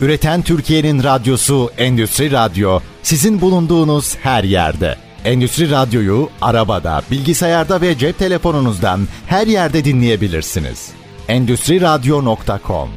Üreten 0.00 0.42
Türkiye'nin 0.42 1.02
radyosu 1.02 1.70
Endüstri 1.78 2.30
Radyo 2.30 2.80
sizin 3.02 3.40
bulunduğunuz 3.40 4.16
her 4.16 4.44
yerde. 4.44 4.96
Endüstri 5.24 5.70
Radyo'yu 5.70 6.28
arabada, 6.40 7.02
bilgisayarda 7.10 7.80
ve 7.80 7.98
cep 7.98 8.18
telefonunuzdan 8.18 9.00
her 9.26 9.46
yerde 9.46 9.84
dinleyebilirsiniz. 9.84 10.90
Endüstri 11.28 11.80
Radyo.com 11.80 12.88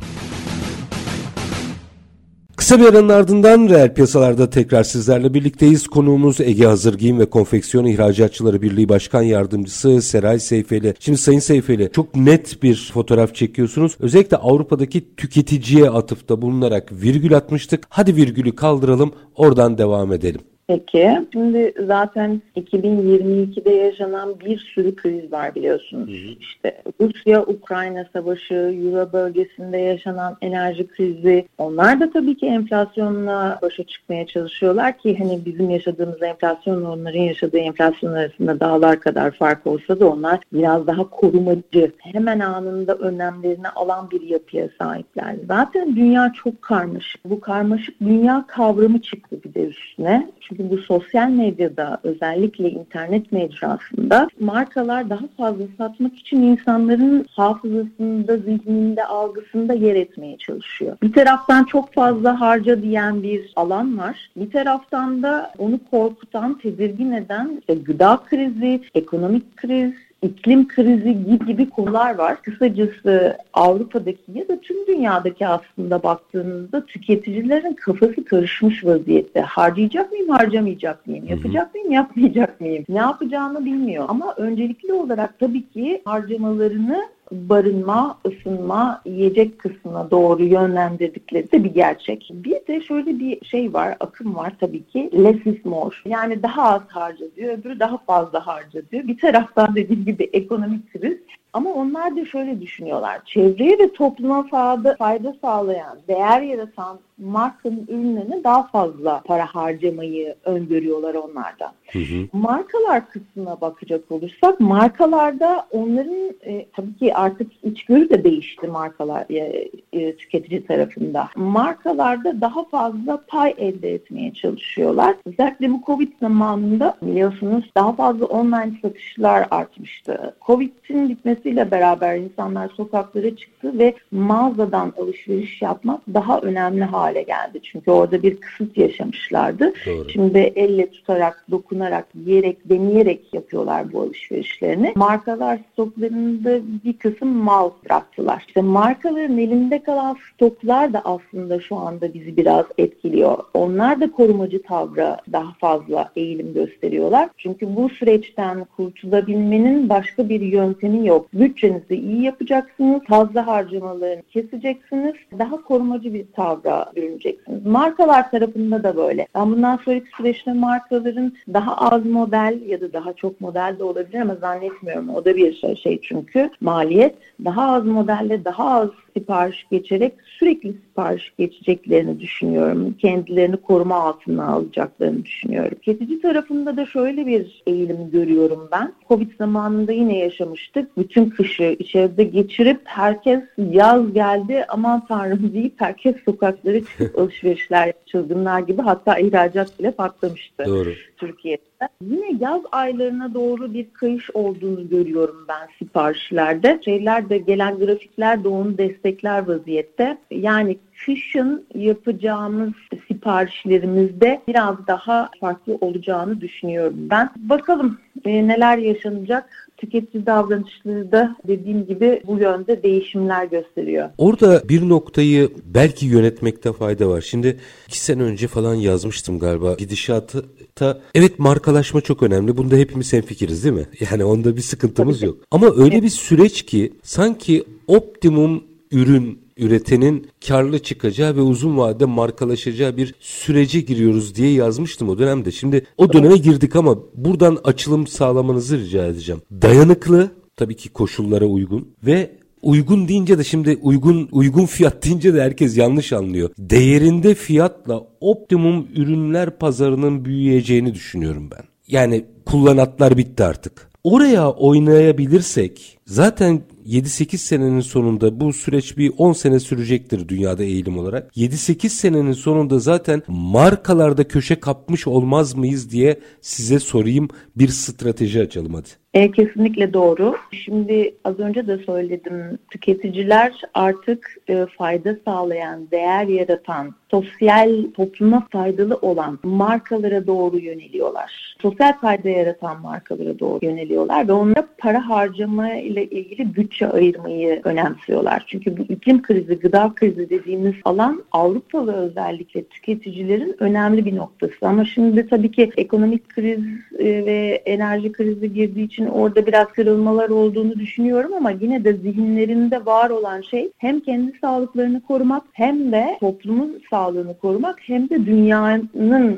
Kısa 2.58 2.80
bir 2.80 2.86
aranın 2.86 3.10
ardından 3.10 3.70
reel 3.70 3.94
piyasalarda 3.94 4.50
tekrar 4.50 4.84
sizlerle 4.84 5.34
birlikteyiz. 5.34 5.88
Konuğumuz 5.88 6.42
Ege 6.42 6.66
Hazır 6.66 6.98
Giyim 6.98 7.20
ve 7.20 7.30
Konfeksiyon 7.30 7.86
İhracatçıları 7.86 8.62
Birliği 8.62 8.90
Başkan 8.90 9.22
Yardımcısı 9.22 10.02
Seray 10.02 10.40
Seyfeli. 10.40 10.94
Şimdi 11.00 11.18
Sayın 11.18 11.40
Seyfeli 11.40 11.90
çok 11.94 12.16
net 12.16 12.64
bir 12.64 12.92
fotoğraf 12.94 13.36
çekiyorsunuz. 13.36 13.98
Özellikle 14.00 14.38
Avrupa'daki 14.38 15.16
tüketiciye 15.16 15.90
atıfta 15.90 16.42
bulunarak 16.42 16.92
virgül 16.92 17.38
atmıştık. 17.38 17.84
Hadi 17.90 18.16
virgülü 18.16 18.56
kaldıralım 18.56 19.14
oradan 19.36 19.78
devam 19.78 20.14
edelim. 20.14 20.42
Peki. 20.67 21.19
Şimdi 21.33 21.74
zaten 21.88 22.41
2022'de 22.55 23.71
yaşanan 23.71 24.39
bir 24.39 24.57
sürü 24.57 24.95
kriz 24.95 25.31
var 25.31 25.55
biliyorsunuz. 25.55 26.09
Hı 26.09 26.12
hı. 26.12 26.36
İşte 26.39 26.81
Rusya-Ukrayna 27.01 28.05
savaşı, 28.13 28.53
Euro 28.53 29.13
bölgesinde 29.13 29.77
yaşanan 29.77 30.38
enerji 30.41 30.88
krizi. 30.88 31.45
Onlar 31.57 32.00
da 32.00 32.12
tabii 32.12 32.38
ki 32.38 32.45
enflasyonla 32.45 33.59
başa 33.62 33.83
çıkmaya 33.83 34.27
çalışıyorlar 34.27 34.97
ki 34.97 35.17
hani 35.17 35.45
bizim 35.45 35.69
yaşadığımız 35.69 36.24
enflasyonla 36.24 36.91
onların 36.91 37.19
yaşadığı 37.19 37.57
enflasyon 37.57 38.13
arasında 38.13 38.59
dağlar 38.59 39.00
kadar 39.00 39.31
fark 39.31 39.67
olsa 39.67 40.00
da 40.00 40.09
onlar 40.09 40.39
biraz 40.53 40.88
daha 40.88 41.09
korumacı, 41.09 41.91
hemen 41.97 42.39
anında 42.39 42.95
önlemlerini 42.95 43.69
alan 43.69 44.12
bir 44.12 44.21
yapıya 44.21 44.69
sahipler. 44.79 45.36
Zaten 45.47 45.95
dünya 45.95 46.33
çok 46.43 46.62
karmaşık. 46.62 47.25
Bu 47.25 47.39
karmaşık 47.39 48.01
dünya 48.01 48.45
kavramı 48.47 49.01
çıktı 49.01 49.38
bir 49.43 49.53
de 49.53 49.65
üstüne. 49.65 50.31
Çünkü 50.39 50.57
çünkü 50.58 50.70
bu 50.70 50.78
sosyal 50.78 51.30
medyada 51.30 52.00
özellikle 52.04 52.70
internet 52.70 53.32
mecrasında 53.32 54.28
markalar 54.40 55.10
daha 55.10 55.28
fazla 55.38 55.64
satmak 55.78 56.16
için 56.16 56.42
insanların 56.42 57.26
hafızasında, 57.32 58.38
zihninde, 58.38 59.06
algısında 59.06 59.74
yer 59.74 59.96
etmeye 59.96 60.38
çalışıyor. 60.38 60.98
Bir 61.04 61.14
taraftan 61.14 61.64
çok 61.64 61.94
fazla 61.94 62.42
harca 62.42 62.82
diyen 62.82 63.24
bir 63.24 63.54
alan 63.56 63.98
var. 63.98 64.30
Bir 64.36 64.52
taraftan 64.52 65.24
da 65.24 65.52
onu 65.58 65.80
korkutan, 65.92 66.58
tedirgin 66.58 67.12
eden 67.12 67.58
işte 67.60 67.76
gıda 67.76 68.20
krizi, 68.30 68.82
ekonomik 68.96 69.58
kriz, 69.58 69.94
iklim 70.21 70.67
krizi 70.67 71.24
gibi, 71.25 71.45
gibi 71.45 71.69
konular 71.69 72.15
var. 72.15 72.41
Kısacası 72.41 73.38
Avrupa'daki 73.53 74.31
ya 74.33 74.47
da 74.47 74.59
tüm 74.62 74.88
dünyadaki 74.88 75.47
aslında 75.47 76.03
baktığınızda 76.03 76.86
tüketicilerin 76.86 77.74
kafası 77.74 78.25
karışmış 78.25 78.86
vaziyette. 78.86 79.41
Harcayacak 79.41 80.12
mıyım, 80.12 80.29
harcamayacak 80.29 81.07
mıyım? 81.07 81.25
Yapacak 81.27 81.75
mıyım, 81.75 81.91
yapmayacak 81.91 82.62
mıyım? 82.62 82.86
Ne 82.89 83.00
yapacağını 83.00 83.65
bilmiyor. 83.65 84.05
Ama 84.07 84.33
öncelikli 84.38 84.93
olarak 84.93 85.39
tabii 85.39 85.69
ki 85.69 86.01
harcamalarını 86.05 87.03
barınma, 87.31 88.17
ısınma, 88.27 89.01
yiyecek 89.05 89.60
kısmına 89.60 90.12
doğru 90.12 90.43
yönlendirdikleri 90.43 91.51
de 91.51 91.63
bir 91.63 91.74
gerçek. 91.74 92.29
Bir 92.34 92.67
de 92.67 92.81
şöyle 92.81 93.19
bir 93.19 93.46
şey 93.46 93.74
var, 93.74 93.98
akım 94.00 94.36
var 94.36 94.53
tabii 94.60 94.84
ki. 94.84 95.10
Less 95.24 95.46
is 95.46 95.65
more. 95.65 95.96
Yani 96.05 96.43
daha 96.43 96.63
az 96.63 96.81
harca 96.88 97.25
diyor, 97.36 97.57
öbürü 97.57 97.79
daha 97.79 97.98
fazla 97.98 98.48
harca 98.48 98.81
diyor. 98.91 99.07
Bir 99.07 99.17
taraftan 99.17 99.75
dediğim 99.75 100.05
gibi 100.05 100.29
ekonomik 100.34 100.93
kriz, 100.93 101.17
Ama 101.54 101.74
onlar 101.74 102.16
da 102.16 102.25
şöyle 102.25 102.62
düşünüyorlar. 102.62 103.22
Çevreye 103.25 103.80
ve 103.80 103.94
topluma 103.94 104.48
fayda, 104.48 104.96
fayda 104.96 105.36
sağlayan, 105.42 105.98
değer 106.08 106.42
yaratan 106.42 107.00
markanın 107.18 107.86
ürünlerine 107.88 108.44
daha 108.44 108.68
fazla 108.68 109.22
para 109.25 109.46
harcamayı 109.46 110.36
öngörüyorlar 110.46 111.16
onlardan. 111.16 111.72
Hı 111.92 112.00
hı. 112.00 112.27
Markalar 112.34 113.10
kısmına 113.10 113.62
bakacak 113.62 114.12
olursak 114.12 114.60
markalarda 114.60 115.68
onların 115.72 116.36
e, 116.46 116.66
tabii 116.75 116.96
ki 116.96 117.16
artık 117.16 117.51
içgörü 117.63 118.10
de 118.10 118.24
değişti 118.24 118.68
markalar 118.68 119.25
e, 119.30 119.70
e, 119.94 120.16
tüketici 120.16 120.66
tarafında. 120.66 121.30
Markalarda 121.36 122.42
daha 122.42 122.63
fazla 122.63 123.24
pay 123.27 123.54
elde 123.58 123.94
etmeye 123.94 124.34
çalışıyorlar. 124.34 125.16
Özellikle 125.25 125.72
bu 125.72 125.82
Covid 125.86 126.12
zamanında 126.20 126.98
biliyorsunuz 127.01 127.72
daha 127.77 127.94
fazla 127.94 128.25
online 128.25 128.72
satışlar 128.82 129.48
artmıştı. 129.51 130.36
Covid'in 130.46 131.10
bitmesiyle 131.38 131.72
beraber 131.72 132.17
insanlar 132.17 132.70
sokaklara 132.70 133.36
çıktı 133.36 133.79
ve 133.79 133.94
mağazadan 134.12 134.94
alışveriş 134.98 135.62
yapmak 135.62 136.01
daha 136.13 136.39
önemli 136.39 136.84
hale 136.84 137.22
geldi. 137.22 137.60
Çünkü 137.63 137.91
orada 137.91 138.24
bir 138.24 138.38
kısıt 138.38 138.77
yaşamışlardı. 138.77 139.74
Doğru. 139.86 140.10
Şimdi 140.10 140.38
elle 140.38 140.89
tutarak, 140.91 141.46
dokunarak, 141.51 142.08
yiyerek, 142.15 142.70
deneyerek 142.70 143.34
yapıyorlar 143.34 143.94
bu 143.94 144.01
alışverişlerini. 144.01 144.94
Markalar 144.96 145.60
stoklarında 145.74 146.60
bir 146.86 146.94
kısım 146.94 147.29
mal 147.29 147.70
bıraktılar. 147.86 148.44
İşte 148.48 148.62
markaların 148.62 149.38
elinde 149.38 149.84
kalan 149.84 150.17
stoklar 150.34 150.94
da 150.94 151.01
aslında 151.06 151.60
şu 151.60 151.75
anda 151.75 152.13
bizi 152.13 152.38
biraz 152.38 152.65
etkiliyor. 152.77 153.38
Onlar 153.53 154.01
da 154.01 154.12
korumacı 154.12 154.62
tavra 154.62 155.17
daha 155.32 155.53
fazla 155.60 156.12
eğilim 156.15 156.53
gösteriyorlar. 156.53 157.29
Çünkü 157.38 157.75
bu 157.75 157.89
süreçten 157.89 158.65
kurtulabilmenin 158.77 159.89
başka 159.89 160.29
bir 160.29 160.41
yöntemi 160.41 161.08
yok. 161.08 161.26
Bütçenizi 161.34 161.96
iyi 161.96 162.22
yapacaksınız, 162.22 163.01
fazla 163.07 163.48
harcamalarını 163.48 164.22
keseceksiniz, 164.22 165.13
daha 165.39 165.62
korumacı 165.62 166.13
bir 166.13 166.25
tavra 166.36 166.91
bürüneceksiniz. 166.96 167.65
Markalar 167.65 168.31
tarafında 168.31 168.84
da 168.84 168.96
böyle. 168.96 169.27
Ben 169.36 169.51
bundan 169.51 169.79
sonraki 169.86 170.10
süreçte 170.17 170.53
markaların 170.53 171.34
daha 171.53 171.77
az 171.77 172.05
model 172.05 172.60
ya 172.67 172.81
da 172.81 172.93
daha 172.93 173.13
çok 173.13 173.41
model 173.41 173.75
de 173.79 173.84
olabilir 173.84 174.22
ama 174.22 174.36
zannetmiyorum. 174.36 175.10
O 175.10 175.25
da 175.25 175.36
bir 175.36 175.75
şey 175.75 176.01
çünkü 176.01 176.50
maliyet. 176.62 177.15
Daha 177.46 177.72
az 177.72 177.86
modelle 177.86 178.46
daha 178.46 178.69
az 178.69 178.89
sipariş 179.17 179.67
geçerek 179.71 180.13
sürekli 180.39 180.74
sipariş 180.74 181.33
geçeceklerini 181.38 182.19
düşünüyorum. 182.19 182.95
Kendilerini 183.00 183.57
koruma 183.57 183.95
altına 183.95 184.47
alacaklarını 184.47 185.25
düşünüyorum. 185.25 185.77
Tüketici 185.81 186.21
tarafında 186.21 186.77
da 186.77 186.86
şöyle 186.86 187.25
bir 187.25 187.63
eğilim 187.67 188.12
görüyorum 188.12 188.69
ben. 188.71 188.93
Covid 189.07 189.31
zamanında 189.38 189.91
yine 189.91 190.17
yaşamıştık. 190.17 190.97
Bütün 190.97 191.29
kışı 191.29 191.75
içeride 191.79 192.24
geçirip 192.24 192.81
herkes 192.83 193.39
yaz 193.57 194.13
geldi 194.13 194.65
aman 194.69 195.05
tanrım 195.05 195.53
deyip 195.53 195.81
herkes 195.81 196.15
sokaklara 196.25 196.79
çıkıp 196.79 197.19
alışverişler 197.19 197.93
çılgınlar 198.05 198.59
gibi 198.59 198.81
hatta 198.81 199.17
ihracat 199.19 199.79
bile 199.79 199.91
patlamıştı 199.91 200.65
Doğru. 200.65 200.93
Türkiye'de. 201.17 201.76
Yine 202.01 202.38
yaz 202.39 202.62
aylarına 202.72 203.34
doğru 203.34 203.74
bir 203.74 203.93
kayış 203.93 204.29
olduğunu 204.34 204.89
görüyorum 204.89 205.46
ben 205.50 205.67
siparişlerde. 205.79 206.79
Şeyler 206.86 207.29
de 207.29 207.38
gelen 207.38 207.79
grafikler 207.79 208.43
de 208.43 208.48
onu 208.48 208.77
destekler 208.77 209.48
vaziyette. 209.48 210.17
Yani 210.31 210.77
kışın 211.05 211.65
yapacağımız 211.75 212.74
siparişlerimizde 213.07 214.41
biraz 214.48 214.88
daha 214.88 215.29
farklı 215.39 215.77
olacağını 215.81 216.41
düşünüyorum 216.41 216.98
ben. 217.00 217.29
Bakalım 217.38 218.00
e, 218.25 218.48
neler 218.48 218.77
yaşanacak. 218.77 219.66
Tüketici 219.77 220.25
davranışları 220.25 221.12
da 221.12 221.36
dediğim 221.48 221.86
gibi 221.86 222.22
bu 222.27 222.39
yönde 222.39 222.84
değişimler 222.84 223.46
gösteriyor. 223.46 224.10
Orada 224.17 224.69
bir 224.69 224.89
noktayı 224.89 225.50
belki 225.65 226.05
yönetmekte 226.05 226.74
fayda 226.74 227.10
var. 227.10 227.22
Şimdi 227.22 227.57
iki 227.88 228.00
sene 228.00 228.24
önce 228.24 228.48
falan 228.48 228.75
yazmıştım 228.75 229.39
galiba 229.39 229.74
gidişatı 229.74 230.46
ta 230.75 231.00
evet 231.15 231.39
markalaşma 231.39 232.01
çok 232.01 232.24
önemli. 232.24 232.57
Bunda 232.57 232.75
hepimiz 232.75 233.13
hemfikiriz 233.13 233.63
değil 233.63 233.75
mi? 233.75 233.86
Yani 234.12 234.24
onda 234.24 234.55
bir 234.55 234.62
sıkıntımız 234.62 235.22
yok. 235.22 235.38
Ama 235.51 235.75
öyle 235.75 236.03
bir 236.03 236.10
süreç 236.10 236.65
ki 236.65 236.93
sanki 237.03 237.63
optimum 237.88 238.63
ürün 238.91 239.47
üretenin 239.60 240.28
karlı 240.48 240.80
çıkacağı 240.80 241.36
ve 241.36 241.42
uzun 241.42 241.78
vadede 241.78 242.06
markalaşacağı 242.06 242.98
bir 242.98 243.16
sürece 243.20 243.82
giriyoruz 243.82 244.36
diye 244.36 244.52
yazmıştım 244.52 245.10
o 245.10 245.18
dönemde. 245.18 245.52
Şimdi 245.52 245.86
o 245.98 246.14
döneme 246.14 246.38
girdik 246.38 246.76
ama 246.76 246.98
buradan 247.16 247.58
açılım 247.64 248.08
sağlamanızı 248.08 248.80
rica 248.80 249.06
edeceğim. 249.06 249.42
Dayanıklı, 249.62 250.32
tabii 250.56 250.76
ki 250.76 250.90
koşullara 250.90 251.46
uygun 251.46 251.88
ve 252.06 252.32
uygun 252.62 253.08
deyince 253.08 253.38
de 253.38 253.43
şimdi 253.43 253.80
uygun 253.82 254.30
uygun 254.32 254.65
fiyat 254.65 255.04
deyince 255.06 255.34
de 255.34 255.41
herkes 255.41 255.78
yanlış 255.78 256.13
anlıyor. 256.13 256.50
Değerinde 256.60 257.36
fiyatla 257.36 258.08
optimum 258.22 258.88
ürünler 258.96 259.58
pazarının 259.60 260.26
büyüyeceğini 260.26 260.93
düşünüyorum 260.93 261.50
ben. 261.52 261.63
Yani 261.88 262.26
kullanatlar 262.46 263.17
bitti 263.17 263.43
artık. 263.43 263.89
Oraya 264.04 264.52
oynayabilirsek 264.52 265.98
zaten 266.06 266.62
7-8 266.88 267.38
senenin 267.38 267.80
sonunda 267.80 268.39
bu 268.39 268.54
süreç 268.54 268.97
bir 268.97 269.12
10 269.17 269.34
sene 269.34 269.60
sürecektir 269.60 270.28
dünyada 270.28 270.63
eğilim 270.63 270.97
olarak. 270.97 271.38
7-8 271.38 271.89
senenin 271.89 272.34
sonunda 272.34 272.80
zaten 272.80 273.23
markalarda 273.28 274.28
köşe 274.28 274.60
kapmış 274.60 275.08
olmaz 275.08 275.56
mıyız 275.56 275.91
diye 275.91 276.19
size 276.41 276.80
sorayım 276.80 277.30
bir 277.56 277.67
strateji 277.67 278.41
açalım 278.41 278.73
hadi. 278.73 278.88
E, 279.13 279.32
kesinlikle 279.32 279.93
doğru. 279.93 280.36
Şimdi 280.52 281.15
az 281.24 281.39
önce 281.39 281.67
de 281.67 281.78
söyledim. 281.78 282.60
Tüketiciler 282.72 283.62
artık 283.74 284.38
e, 284.50 284.65
fayda 284.78 285.15
sağlayan, 285.26 285.91
değer 285.91 286.28
yaratan, 286.28 286.96
sosyal 287.12 287.91
topluma 287.96 288.48
faydalı 288.52 288.96
olan 288.96 289.39
markalara 289.43 290.28
doğru 290.28 290.60
yöneliyorlar. 290.60 291.56
Sosyal 291.62 292.00
fayda 292.00 292.30
yaratan 292.30 292.82
markalara 292.82 293.39
doğru 293.39 293.60
yöneliyorlar 293.62 294.28
ve 294.28 294.32
onlara 294.34 294.67
para 294.78 295.10
harcama 295.10 295.74
ile 295.74 296.06
ilgili 296.06 296.56
bütçe 296.56 296.88
ayırmayı 296.88 297.62
önemsiyorlar. 297.63 298.43
Çünkü 298.48 298.78
bu 298.78 298.82
iklim 298.82 299.22
krizi, 299.22 299.60
gıda 299.60 299.93
krizi 299.96 300.30
dediğimiz 300.30 300.74
alan 300.86 301.24
Avrupalı 301.32 301.93
özellikle 301.93 302.63
tüketicilerin 302.63 303.56
önemli 303.60 304.06
bir 304.06 304.15
noktası. 304.15 304.56
Ama 304.62 304.86
şimdi 304.86 305.28
tabii 305.28 305.52
ki 305.52 305.72
ekonomik 305.78 306.30
kriz 306.30 306.60
e, 307.00 307.06
ve 307.26 307.62
enerji 307.65 308.12
krizi 308.12 308.54
girdiği 308.54 308.86
için 308.86 308.96
orada 309.05 309.45
biraz 309.45 309.67
kırılmalar 309.67 310.29
olduğunu 310.29 310.75
düşünüyorum 310.79 311.33
ama 311.33 311.51
yine 311.51 311.83
de 311.83 311.93
zihinlerinde 311.93 312.86
var 312.86 313.10
olan 313.10 313.41
şey 313.41 313.71
hem 313.77 313.99
kendi 313.99 314.33
sağlıklarını 314.41 315.01
korumak 315.01 315.43
hem 315.53 315.91
de 315.91 316.17
toplumun 316.19 316.81
sağlığını 316.89 317.38
korumak 317.38 317.79
hem 317.79 318.10
de 318.10 318.25
dünyanın 318.25 318.89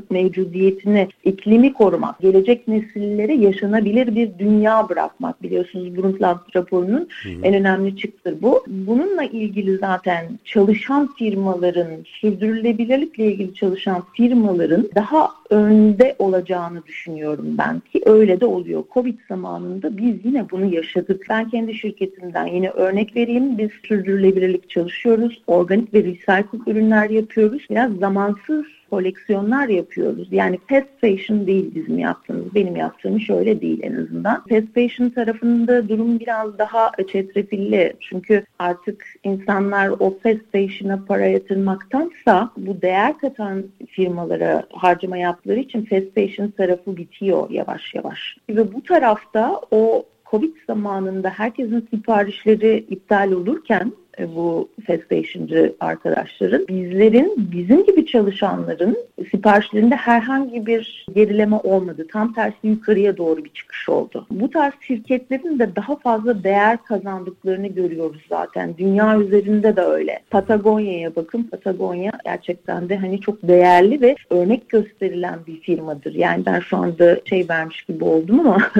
mevcudiyetini, 0.09 1.07
iklimi 1.23 1.73
korumak, 1.73 2.19
gelecek 2.19 2.67
nesillere 2.67 3.33
yaşanabilir 3.33 4.15
bir 4.15 4.39
dünya 4.39 4.89
bırakmak. 4.89 5.43
Biliyorsunuz 5.43 5.97
Brundtland 5.97 6.37
raporunun 6.55 7.07
hı 7.23 7.29
hı. 7.29 7.33
en 7.43 7.53
önemli 7.53 7.97
çıktı 7.97 8.37
bu. 8.41 8.63
Bununla 8.67 9.23
ilgili 9.23 9.77
zaten 9.77 10.39
çalışan 10.45 11.09
firmaların, 11.17 11.87
sürdürülebilirlikle 12.21 13.25
ilgili 13.25 13.53
çalışan 13.53 14.03
firmaların 14.13 14.89
daha 14.95 15.29
önde 15.49 16.15
olacağını 16.19 16.85
düşünüyorum 16.85 17.45
ben 17.57 17.79
ki 17.79 18.01
öyle 18.05 18.41
de 18.41 18.45
oluyor. 18.45 18.83
Covid 18.93 19.19
zamanında 19.49 19.97
biz 19.97 20.25
yine 20.25 20.49
bunu 20.49 20.73
yaşadık. 20.75 21.25
Ben 21.29 21.49
kendi 21.49 21.73
şirketimden 21.73 22.45
yine 22.45 22.69
örnek 22.69 23.15
vereyim. 23.15 23.57
Biz 23.57 23.69
sürdürülebilirlik 23.83 24.69
çalışıyoruz. 24.69 25.41
Organik 25.47 25.93
ve 25.93 26.03
recycle 26.03 26.71
ürünler 26.71 27.09
yapıyoruz. 27.09 27.65
Biraz 27.69 27.91
zamansız 27.93 28.65
koleksiyonlar 28.89 29.67
yapıyoruz. 29.67 30.27
Yani 30.31 30.59
fast 30.69 31.01
fashion 31.01 31.47
değil 31.47 31.75
bizim 31.75 31.99
yaptığımız. 31.99 32.55
Benim 32.55 32.75
yaptığım 32.75 33.19
şöyle 33.19 33.61
değil 33.61 33.79
en 33.83 33.95
azından. 33.95 34.43
Fast 34.49 34.73
fashion 34.73 35.09
tarafında 35.09 35.89
durum 35.89 36.19
biraz 36.19 36.57
daha 36.57 36.91
çetrefilli. 37.11 37.93
Çünkü 37.99 38.43
artık 38.59 39.05
insanlar 39.23 39.89
o 39.89 40.17
fast 40.23 40.51
fashion'a 40.51 41.05
para 41.05 41.25
yatırmaktansa 41.25 42.51
bu 42.57 42.81
değer 42.81 43.17
katan 43.17 43.63
firmalara 43.87 44.63
harcama 44.73 45.17
yaptıkları 45.17 45.59
için 45.59 45.85
fast 45.85 46.15
fashion 46.15 46.47
tarafı 46.47 46.97
bitiyor 46.97 47.49
yavaş 47.49 47.93
yavaş. 47.95 48.37
Ve 48.49 48.73
bu 48.73 48.83
tarafta 48.83 49.61
o 49.71 50.05
Covid 50.31 50.55
zamanında 50.67 51.29
herkesin 51.29 51.87
siparişleri 51.91 52.85
iptal 52.89 53.31
olurken 53.31 53.91
bu 54.35 54.69
fast 54.87 55.09
fashion'cı 55.09 55.75
arkadaşların. 55.79 56.67
Bizlerin, 56.67 57.33
bizim 57.51 57.85
gibi 57.85 58.05
çalışanların 58.05 58.97
siparişlerinde 59.31 59.95
herhangi 59.95 60.65
bir 60.65 61.05
gerileme 61.15 61.55
olmadı. 61.55 62.07
Tam 62.11 62.33
tersi 62.33 62.67
yukarıya 62.67 63.17
doğru 63.17 63.45
bir 63.45 63.49
çıkış 63.49 63.89
oldu. 63.89 64.27
Bu 64.31 64.49
tarz 64.49 64.73
şirketlerin 64.81 65.59
de 65.59 65.75
daha 65.75 65.95
fazla 65.95 66.43
değer 66.43 66.83
kazandıklarını 66.83 67.67
görüyoruz 67.67 68.21
zaten. 68.29 68.77
Dünya 68.77 69.19
üzerinde 69.19 69.75
de 69.75 69.81
öyle. 69.81 70.19
Patagonya'ya 70.29 71.15
bakın. 71.15 71.43
Patagonya 71.43 72.11
gerçekten 72.25 72.89
de 72.89 72.97
hani 72.97 73.21
çok 73.21 73.47
değerli 73.47 74.01
ve 74.01 74.15
örnek 74.29 74.69
gösterilen 74.69 75.39
bir 75.47 75.59
firmadır. 75.59 76.13
Yani 76.13 76.45
ben 76.45 76.59
şu 76.59 76.77
anda 76.77 77.19
şey 77.25 77.45
vermiş 77.49 77.81
gibi 77.81 78.03
oldum 78.03 78.39
ama 78.39 78.57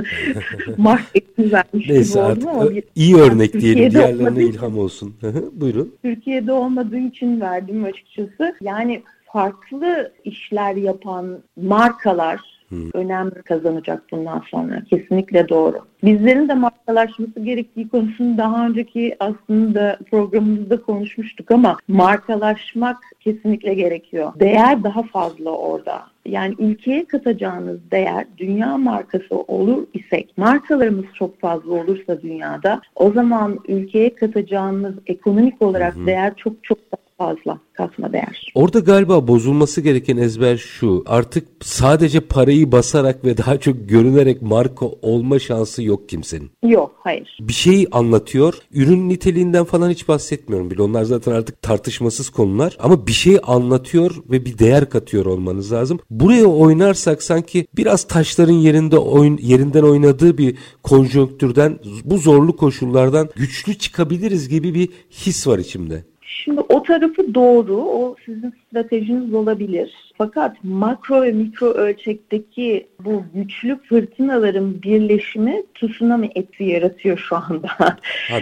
marketing 0.77 1.53
vermiş 1.53 1.89
Neyse 1.89 2.13
gibi 2.13 2.21
artık 2.21 2.47
oldum 2.47 2.59
ama 2.61 2.69
bir, 2.69 2.83
iyi 2.95 3.15
örnek 3.15 3.53
diyelim 3.53 3.91
diğerlerine 3.91 4.43
ilham 4.43 4.77
olsun. 4.77 5.15
Buyurun. 5.51 5.95
Türkiye'de 6.03 6.51
olmadığı 6.51 6.99
için 6.99 7.41
verdim 7.41 7.83
açıkçası. 7.83 8.55
Yani 8.61 9.03
farklı 9.33 10.13
işler 10.23 10.75
yapan 10.75 11.43
markalar 11.57 12.58
hmm. 12.69 12.89
önem 12.93 13.31
kazanacak 13.45 14.03
bundan 14.11 14.43
sonra. 14.51 14.83
Kesinlikle 14.89 15.49
doğru. 15.49 15.77
Bizlerin 16.03 16.49
de 16.49 16.53
markalaşması 16.53 17.39
gerektiği 17.39 17.89
konusunu 17.89 18.37
daha 18.37 18.67
önceki 18.67 19.15
aslında 19.19 19.97
programımızda 20.11 20.81
konuşmuştuk 20.81 21.51
ama 21.51 21.77
markalaşmak 21.87 22.97
kesinlikle 23.19 23.73
gerekiyor. 23.73 24.33
Değer 24.39 24.83
daha 24.83 25.03
fazla 25.03 25.49
orada. 25.49 26.01
Yani 26.25 26.55
ülkeye 26.59 27.05
katacağınız 27.05 27.79
değer 27.91 28.25
dünya 28.37 28.77
markası 28.77 29.35
olur 29.35 29.87
isek, 29.93 30.37
markalarımız 30.37 31.05
çok 31.13 31.39
fazla 31.39 31.73
olursa 31.73 32.21
dünyada 32.21 32.81
o 32.95 33.11
zaman 33.11 33.59
ülkeye 33.67 34.15
katacağınız 34.15 34.95
ekonomik 35.07 35.61
olarak 35.61 35.95
hı 35.95 36.05
değer 36.05 36.33
çok 36.35 36.63
çok 36.63 36.77
daha 36.91 37.08
fazla 37.19 37.59
katma 37.73 38.13
değer. 38.13 38.51
Orada 38.55 38.79
galiba 38.79 39.27
bozulması 39.27 39.81
gereken 39.81 40.17
ezber 40.17 40.57
şu. 40.57 41.03
Artık 41.05 41.47
sadece 41.61 42.19
parayı 42.19 42.71
basarak 42.71 43.25
ve 43.25 43.37
daha 43.37 43.59
çok 43.59 43.89
görünerek 43.89 44.41
marka 44.41 44.85
olma 44.85 45.39
şansı 45.39 45.83
yok 45.83 46.09
kimsenin. 46.09 46.51
Yok, 46.63 46.95
hayır. 47.03 47.37
Bir 47.41 47.53
şeyi 47.53 47.87
anlatıyor. 47.91 48.53
Ürün 48.73 49.09
niteliğinden 49.09 49.63
falan 49.63 49.89
hiç 49.89 50.07
bahsetmiyorum 50.07 50.71
bile. 50.71 50.81
Onlar 50.81 51.03
zaten 51.03 51.31
artık 51.31 51.61
tartışmasız 51.61 52.29
konular. 52.29 52.77
Ama 52.79 53.07
bir 53.07 53.11
şeyi 53.11 53.39
anlatıyor 53.39 54.15
ve 54.31 54.45
bir 54.45 54.59
değer 54.59 54.89
katıyor 54.89 55.25
olmanız 55.25 55.71
lazım. 55.71 55.99
Buraya 56.09 56.45
oynarsak 56.45 57.23
sanki 57.23 57.67
biraz 57.77 58.03
taşların 58.03 58.53
yerinde 58.53 58.97
oyun, 58.97 59.37
yerinden 59.37 59.83
oynadığı 59.83 60.37
bir 60.37 60.57
konjonktürden 60.83 61.79
bu 62.03 62.17
zorlu 62.17 62.55
koşullardan 62.55 63.29
güçlü 63.35 63.73
çıkabiliriz 63.73 64.49
gibi 64.49 64.73
bir 64.73 64.89
his 65.11 65.47
var 65.47 65.59
içimde. 65.59 66.03
Şimdi 66.43 66.61
o 66.61 66.83
tarafı 66.83 67.33
doğru, 67.33 67.75
o 67.75 68.15
sizin 68.25 68.53
stratejiniz 68.67 69.33
olabilir. 69.33 69.93
Fakat 70.17 70.57
makro 70.63 71.21
ve 71.21 71.31
mikro 71.31 71.67
ölçekteki 71.67 72.87
bu 73.05 73.23
güçlü 73.33 73.79
fırtınaların 73.89 74.81
birleşimi 74.83 75.63
tsunami 75.75 76.29
etki 76.35 76.63
yaratıyor 76.63 77.17
şu 77.17 77.35
anda. 77.35 77.67
Ha, 77.69 77.97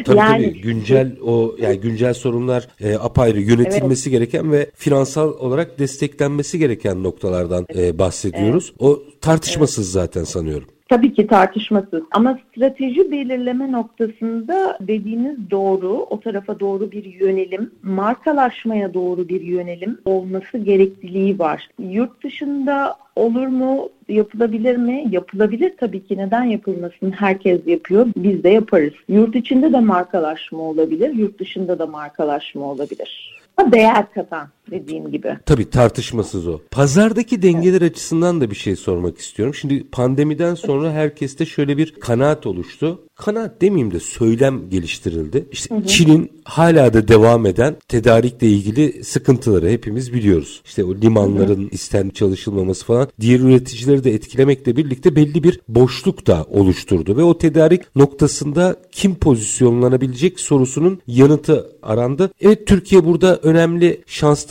tabii 0.05 0.17
yani, 0.17 0.45
tabii 0.45 0.61
güncel 0.61 1.11
o 1.21 1.55
yani 1.59 1.79
güncel 1.79 2.13
sorunlar 2.13 2.67
e, 2.81 2.95
apayrı 2.95 3.41
yönetilmesi 3.41 4.09
evet. 4.09 4.19
gereken 4.19 4.51
ve 4.51 4.71
finansal 4.75 5.33
olarak 5.33 5.79
desteklenmesi 5.79 6.59
gereken 6.59 7.03
noktalardan 7.03 7.65
e, 7.75 7.99
bahsediyoruz. 7.99 8.69
Evet. 8.69 8.81
O 8.81 8.99
tartışmasız 9.21 9.85
evet. 9.85 9.93
zaten 9.93 10.23
sanıyorum. 10.23 10.67
Tabii 10.89 11.13
ki 11.13 11.27
tartışmasız 11.27 12.03
ama 12.11 12.39
strateji 12.49 13.11
belirleme 13.11 13.71
noktasında 13.71 14.77
dediğiniz 14.81 15.51
doğru, 15.51 15.89
o 16.09 16.19
tarafa 16.19 16.59
doğru 16.59 16.91
bir 16.91 17.03
yönelim, 17.03 17.71
markalaşmaya 17.83 18.93
doğru 18.93 19.29
bir 19.29 19.41
yönelim 19.41 19.97
olması 20.05 20.57
gerekliliği 20.57 21.39
var. 21.39 21.69
Yurt 21.79 22.23
dışında 22.23 22.95
olur 23.15 23.47
mu, 23.47 23.89
yapılabilir 24.09 24.77
mi? 24.77 25.05
Yapılabilir 25.11 25.73
tabii 25.77 26.03
ki. 26.07 26.17
Neden 26.17 26.43
yapılmasın? 26.43 27.11
Herkes 27.11 27.67
yapıyor. 27.67 28.07
Biz 28.17 28.43
de 28.43 28.49
yaparız. 28.49 28.93
Yurt 29.07 29.35
içinde 29.35 29.73
de 29.73 29.79
markalaşma 29.79 30.59
olabilir, 30.59 31.13
yurt 31.13 31.39
dışında 31.39 31.79
da 31.79 31.85
markalaşma 31.85 32.65
olabilir 32.65 33.37
değer 33.71 34.11
katan 34.13 34.47
dediğim 34.71 35.11
gibi. 35.11 35.37
Tabii 35.45 35.69
tartışmasız 35.69 36.47
o. 36.47 36.59
Pazardaki 36.71 37.41
dengeler 37.41 37.81
evet. 37.81 37.91
açısından 37.91 38.41
da 38.41 38.49
bir 38.51 38.55
şey 38.55 38.75
sormak 38.75 39.17
istiyorum. 39.17 39.55
Şimdi 39.55 39.83
pandemiden 39.83 40.55
sonra 40.55 40.91
herkeste 40.91 41.45
şöyle 41.45 41.77
bir 41.77 41.91
kanaat 41.91 42.47
oluştu. 42.47 42.99
Kanaat 43.15 43.61
demeyeyim 43.61 43.93
de 43.93 43.99
söylem 43.99 44.69
geliştirildi. 44.69 45.45
İşte 45.51 45.75
Çin'in 45.87 46.31
hala 46.43 46.93
da 46.93 47.07
devam 47.07 47.45
eden 47.45 47.75
tedarikle 47.87 48.47
ilgili 48.47 49.03
sıkıntıları 49.03 49.69
hepimiz 49.69 50.13
biliyoruz. 50.13 50.61
İşte 50.65 50.83
o 50.83 50.95
limanların 50.95 51.61
hı 51.63 51.65
hı. 51.65 51.69
isten 51.71 52.09
çalışılmaması 52.09 52.85
falan 52.85 53.07
diğer 53.19 53.39
üreticileri 53.39 54.03
de 54.03 54.13
etkilemekle 54.13 54.75
birlikte 54.75 55.15
belli 55.15 55.43
bir 55.43 55.59
boşluk 55.67 56.27
da 56.27 56.45
oluşturdu 56.49 57.17
ve 57.17 57.23
o 57.23 57.37
tedarik 57.37 57.95
noktasında 57.95 58.75
kim 58.91 59.15
pozisyonlanabilecek 59.15 60.39
sorusunun 60.39 61.01
yanıtı 61.07 61.71
arandı. 61.83 62.31
Evet 62.41 62.67
Türkiye 62.67 63.05
burada 63.05 63.37
önemli 63.37 64.03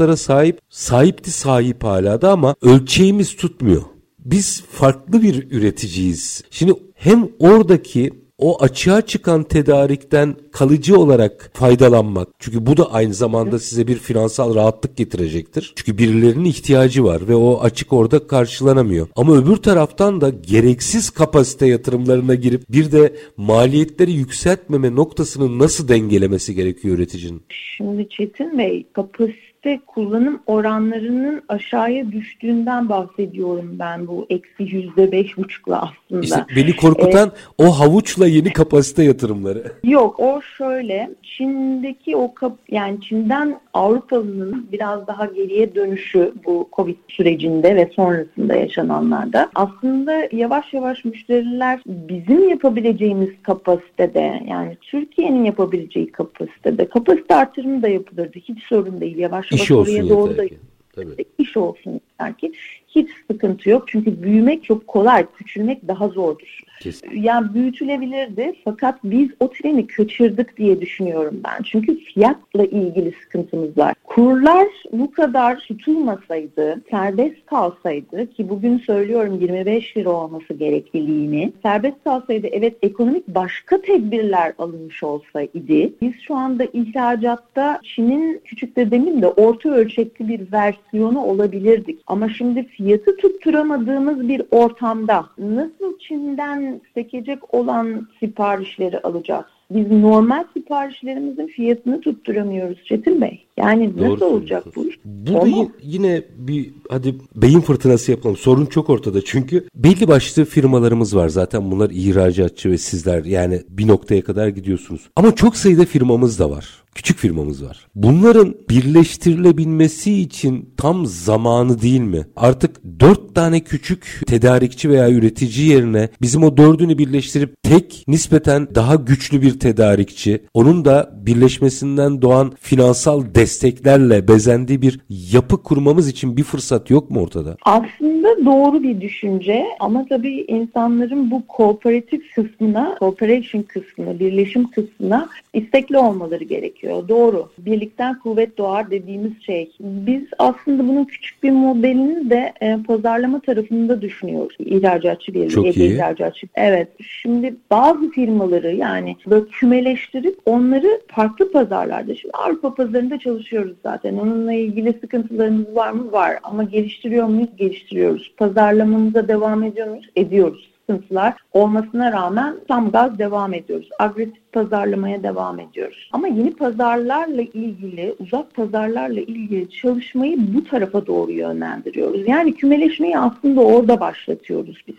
şanslara 0.07 0.16
sahip. 0.16 0.61
Sahipti 0.69 1.31
sahip 1.31 1.85
hala 1.85 2.21
da 2.23 2.31
ama 2.31 2.55
ölçeğimiz 2.62 3.37
tutmuyor. 3.37 3.83
Biz 4.19 4.62
farklı 4.62 5.23
bir 5.23 5.51
üreticiyiz. 5.51 6.45
Şimdi 6.51 6.73
hem 6.95 7.29
oradaki 7.38 8.11
o 8.38 8.62
açığa 8.62 9.03
çıkan 9.03 9.42
tedarikten 9.42 10.37
kalıcı 10.53 10.99
olarak 10.99 11.51
faydalanmak. 11.55 12.29
Çünkü 12.38 12.66
bu 12.66 12.77
da 12.77 12.92
aynı 12.92 13.14
zamanda 13.14 13.59
size 13.59 13.87
bir 13.87 13.97
finansal 13.97 14.55
rahatlık 14.55 14.97
getirecektir. 14.97 15.73
Çünkü 15.77 15.99
birilerinin 15.99 16.45
ihtiyacı 16.45 17.05
var 17.05 17.29
ve 17.29 17.35
o 17.35 17.61
açık 17.61 17.92
orada 17.92 18.27
karşılanamıyor. 18.27 19.09
Ama 19.16 19.37
öbür 19.37 19.57
taraftan 19.57 20.21
da 20.21 20.29
gereksiz 20.29 21.11
kapasite 21.11 21.66
yatırımlarına 21.66 22.35
girip 22.35 22.62
bir 22.69 22.92
de 22.92 23.12
maliyetleri 23.37 24.12
yükseltmeme 24.12 24.95
noktasını 24.95 25.59
nasıl 25.59 25.88
dengelemesi 25.88 26.55
gerekiyor 26.55 26.99
üreticinin? 26.99 27.42
Şimdi 27.77 28.09
Çetin 28.09 28.59
Bey 28.59 28.87
kapasite 28.92 29.46
işte 29.67 29.81
kullanım 29.87 30.41
oranlarının 30.47 31.43
aşağıya 31.49 32.13
düştüğünden 32.13 32.89
bahsediyorum 32.89 33.77
ben 33.79 34.07
bu 34.07 34.27
eksi 34.31 34.63
yüzde 34.77 35.13
beş 35.13 35.37
buçukla 35.37 35.83
aslında. 35.83 36.25
İşte 36.25 36.45
beni 36.57 36.77
korkutan 36.77 37.29
ee, 37.29 37.65
o 37.65 37.71
havuçla 37.71 38.27
yeni 38.27 38.53
kapasite 38.53 39.03
yatırımları. 39.03 39.73
Yok 39.85 40.21
o 40.21 40.41
şöyle 40.43 41.11
Çin'deki 41.23 42.17
o 42.17 42.35
kap, 42.35 42.53
yani 42.71 43.01
Çin'den 43.01 43.61
Avrupalı'nın 43.75 44.69
biraz 44.73 45.07
daha 45.07 45.27
geriye 45.27 45.75
dönüşü 45.75 46.33
bu 46.45 46.69
Covid 46.73 46.97
sürecinde 47.09 47.77
ve 47.77 47.91
sonrasında 47.97 48.55
yaşananlarda 48.55 49.51
aslında 49.55 50.29
yavaş 50.33 50.73
yavaş 50.73 51.05
müşteriler 51.05 51.81
bizim 51.87 52.49
yapabileceğimiz 52.49 53.31
kapasitede 53.43 54.43
yani 54.49 54.77
Türkiye'nin 54.81 55.45
yapabileceği 55.45 56.13
kapasitede 56.13 56.89
kapasite 56.89 57.35
artırımı 57.35 57.83
da 57.83 57.89
yapılırdı. 57.89 58.39
Hiç 58.39 58.63
sorun 58.63 59.01
değil. 59.01 59.17
Yavaş 59.17 59.53
İş 59.62 59.71
olsun 59.71 59.92
yeter 59.92 60.09
doğru 60.09 60.37
da, 60.37 60.49
ki. 60.49 60.59
Tabii. 60.92 61.25
İş 61.38 61.57
olsun 61.57 61.92
yeter 61.92 62.38
ki. 62.38 62.53
Hiç 62.88 63.11
sıkıntı 63.31 63.71
yok. 63.71 63.85
Çünkü 63.87 64.23
büyümek 64.23 64.64
çok 64.64 64.87
kolay. 64.87 65.27
Küçülmek 65.37 65.88
daha 65.88 66.09
zordur. 66.09 66.61
Kesinlikle. 66.81 67.21
Yani 67.21 67.55
büyütülebilirdi 67.55 68.53
fakat 68.65 68.99
biz 69.05 69.29
o 69.41 69.51
treni 69.51 69.87
kaçırdık 69.87 70.57
diye 70.57 70.81
düşünüyorum 70.81 71.41
ben. 71.45 71.62
Çünkü 71.62 71.99
fiyatla 71.99 72.65
ilgili 72.65 73.12
sıkıntımız 73.23 73.79
var. 73.79 73.95
Kurlar 74.05 74.67
bu 74.93 75.11
kadar 75.11 75.59
tutulmasaydı, 75.59 76.83
serbest 76.91 77.47
kalsaydı 77.47 78.31
ki 78.31 78.49
bugün 78.49 78.79
söylüyorum 78.79 79.39
25 79.41 79.97
lira 79.97 80.11
olması 80.11 80.55
gerekliliğini, 80.55 81.53
serbest 81.62 82.05
kalsaydı 82.05 82.47
evet 82.47 82.77
ekonomik 82.83 83.29
başka 83.29 83.81
tedbirler 83.81 84.53
alınmış 84.59 85.03
olsaydı 85.03 85.91
biz 86.03 86.12
şu 86.27 86.35
anda 86.35 86.65
ihracatta 86.73 87.81
Çin'in 87.83 88.41
küçük 88.45 88.77
de 88.77 88.91
demin 88.91 89.23
de 89.23 89.29
orta 89.29 89.69
ölçekli 89.69 90.29
bir 90.29 90.53
versiyonu 90.53 91.21
olabilirdik. 91.25 92.01
Ama 92.07 92.29
şimdi 92.29 92.65
fiyatı 92.67 93.17
tutturamadığımız 93.17 94.29
bir 94.29 94.43
ortamda 94.51 95.27
nasıl 95.39 95.99
Çin'den 95.99 96.66
sekecek 96.95 97.55
olan 97.55 98.09
siparişleri 98.21 99.01
alacağız. 99.01 99.45
Biz 99.71 99.91
normal 99.91 100.45
siparişlerimizin 100.55 101.47
fiyatını 101.47 102.01
tutturamıyoruz 102.01 102.85
Çetin 102.85 103.21
Bey. 103.21 103.47
Yani 103.57 103.99
Doğru 103.99 104.15
nasıl 104.15 104.27
olacak 104.27 104.65
bu 104.77 104.89
iş? 104.89 104.99
Burada 105.05 105.69
yine 105.83 106.23
bir 106.39 106.71
hadi 106.91 107.15
beyin 107.37 107.61
fırtınası 107.61 108.11
yapalım. 108.11 108.37
Sorun 108.37 108.67
çok 108.67 108.91
ortada 108.91 109.25
çünkü 109.25 109.69
belli 109.75 110.09
başlı 110.09 110.45
firmalarımız 110.45 111.17
var 111.17 111.29
zaten 111.29 111.71
bunlar 111.71 111.91
ihracatçı 111.91 112.71
ve 112.71 112.79
sizler 112.79 113.25
yani 113.25 113.63
bir 113.69 113.89
noktaya 113.89 114.25
kadar 114.25 114.49
gidiyorsunuz. 114.49 115.09
Ama 115.17 115.35
çok 115.35 115.57
sayıda 115.57 115.85
firmamız 115.85 116.39
da 116.39 116.51
var 116.51 116.86
küçük 116.97 117.19
firmamız 117.19 117.65
var. 117.65 117.87
Bunların 117.95 118.55
birleştirilebilmesi 118.71 120.21
için 120.21 120.71
tam 120.77 121.07
zamanı 121.07 121.83
değil 121.83 122.01
mi? 122.01 122.27
Artık 122.37 122.81
dört 123.01 123.35
tane 123.35 123.61
küçük 123.61 124.21
tedarikçi 124.27 124.91
veya 124.91 125.11
üretici 125.11 125.69
yerine 125.69 126.09
bizim 126.23 126.45
o 126.45 126.57
dördünü 126.57 126.99
birleştirip 126.99 127.55
tek 127.63 128.05
nispeten 128.09 128.69
daha 128.75 128.95
güçlü 128.95 129.43
bir 129.43 129.61
tedarikçi, 129.61 130.43
onun 130.55 130.85
da 130.85 131.13
birleşmesinden 131.27 132.23
doğan 132.23 132.53
finansal 132.61 133.35
desteklerle 133.35 134.29
bezendiği 134.29 134.83
bir 134.83 135.01
yapı 135.33 135.63
kurmamız 135.63 136.09
için 136.09 136.37
bir 136.37 136.43
fırsat 136.43 136.91
yok 136.91 137.11
mu 137.11 137.21
ortada? 137.21 137.57
Aslında 137.63 138.45
doğru 138.45 138.83
bir 138.83 139.01
düşünce 139.01 139.65
ama 139.81 140.07
tabii 140.09 140.45
insanların 140.49 141.31
bu 141.31 141.47
kooperatif 141.47 142.35
kısmına, 142.35 142.97
cooperation 142.99 143.63
kısmına, 143.63 144.19
birleşim 144.19 144.71
kısmına 144.71 145.29
istekli 145.53 145.99
olmaları 145.99 146.45
gerekiyor. 146.45 146.86
Doğru. 146.87 147.49
Birlikten 147.59 148.18
kuvvet 148.18 148.59
doğar 148.59 148.90
dediğimiz 148.90 149.42
şey. 149.42 149.72
Biz 149.81 150.22
aslında 150.38 150.88
bunun 150.88 151.05
küçük 151.05 151.42
bir 151.42 151.51
modelini 151.51 152.31
de 152.31 152.53
e, 152.61 152.79
pazarlama 152.87 153.40
tarafında 153.40 154.03
düşünüyoruz. 154.03 154.57
İhracatçı 154.59 155.35
birliği, 155.35 155.49
Çok 155.49 155.77
iyi. 155.77 155.94
ihracatçı. 155.94 156.46
Evet. 156.55 156.88
Şimdi 157.03 157.55
bazı 157.70 158.11
firmaları 158.11 158.75
yani 158.75 159.16
böyle 159.27 159.46
kümeleştirip 159.46 160.38
onları 160.46 161.01
farklı 161.09 161.53
pazarlarda. 161.53 162.14
Şimdi 162.14 162.33
Avrupa 162.33 162.75
pazarında 162.75 163.18
çalışıyoruz 163.18 163.77
zaten. 163.83 164.16
Onunla 164.16 164.53
ilgili 164.53 164.92
sıkıntılarımız 165.01 165.77
var 165.77 165.90
mı? 165.90 166.12
Var. 166.12 166.38
Ama 166.42 166.62
geliştiriyor 166.64 167.27
muyuz? 167.27 167.49
Geliştiriyoruz. 167.57 168.33
Pazarlamamıza 168.37 169.29
devam 169.29 169.62
ediyor 169.62 169.88
muyuz? 169.88 170.11
Ediyoruz 170.16 170.77
sıkıntılar 170.87 171.35
olmasına 171.53 172.12
rağmen 172.12 172.57
tam 172.68 172.90
gaz 172.90 173.18
devam 173.18 173.55
ediyoruz. 173.55 173.88
Agresif 173.99 174.46
pazarlamaya 174.57 175.23
devam 175.23 175.61
ediyoruz. 175.61 176.09
Ama 176.12 176.29
yeni 176.29 176.51
pazarlarla 176.51 177.42
ilgili, 177.42 178.14
uzak 178.21 178.55
pazarlarla 178.55 179.21
ilgili 179.21 179.71
çalışmayı 179.71 180.37
bu 180.55 180.64
tarafa 180.64 181.07
doğru 181.07 181.33
yönlendiriyoruz. 181.33 182.29
Yani 182.29 182.55
kümeleşmeyi 182.55 183.19
aslında 183.19 183.61
orada 183.61 184.01
başlatıyoruz 184.01 184.77
biz. 184.88 184.97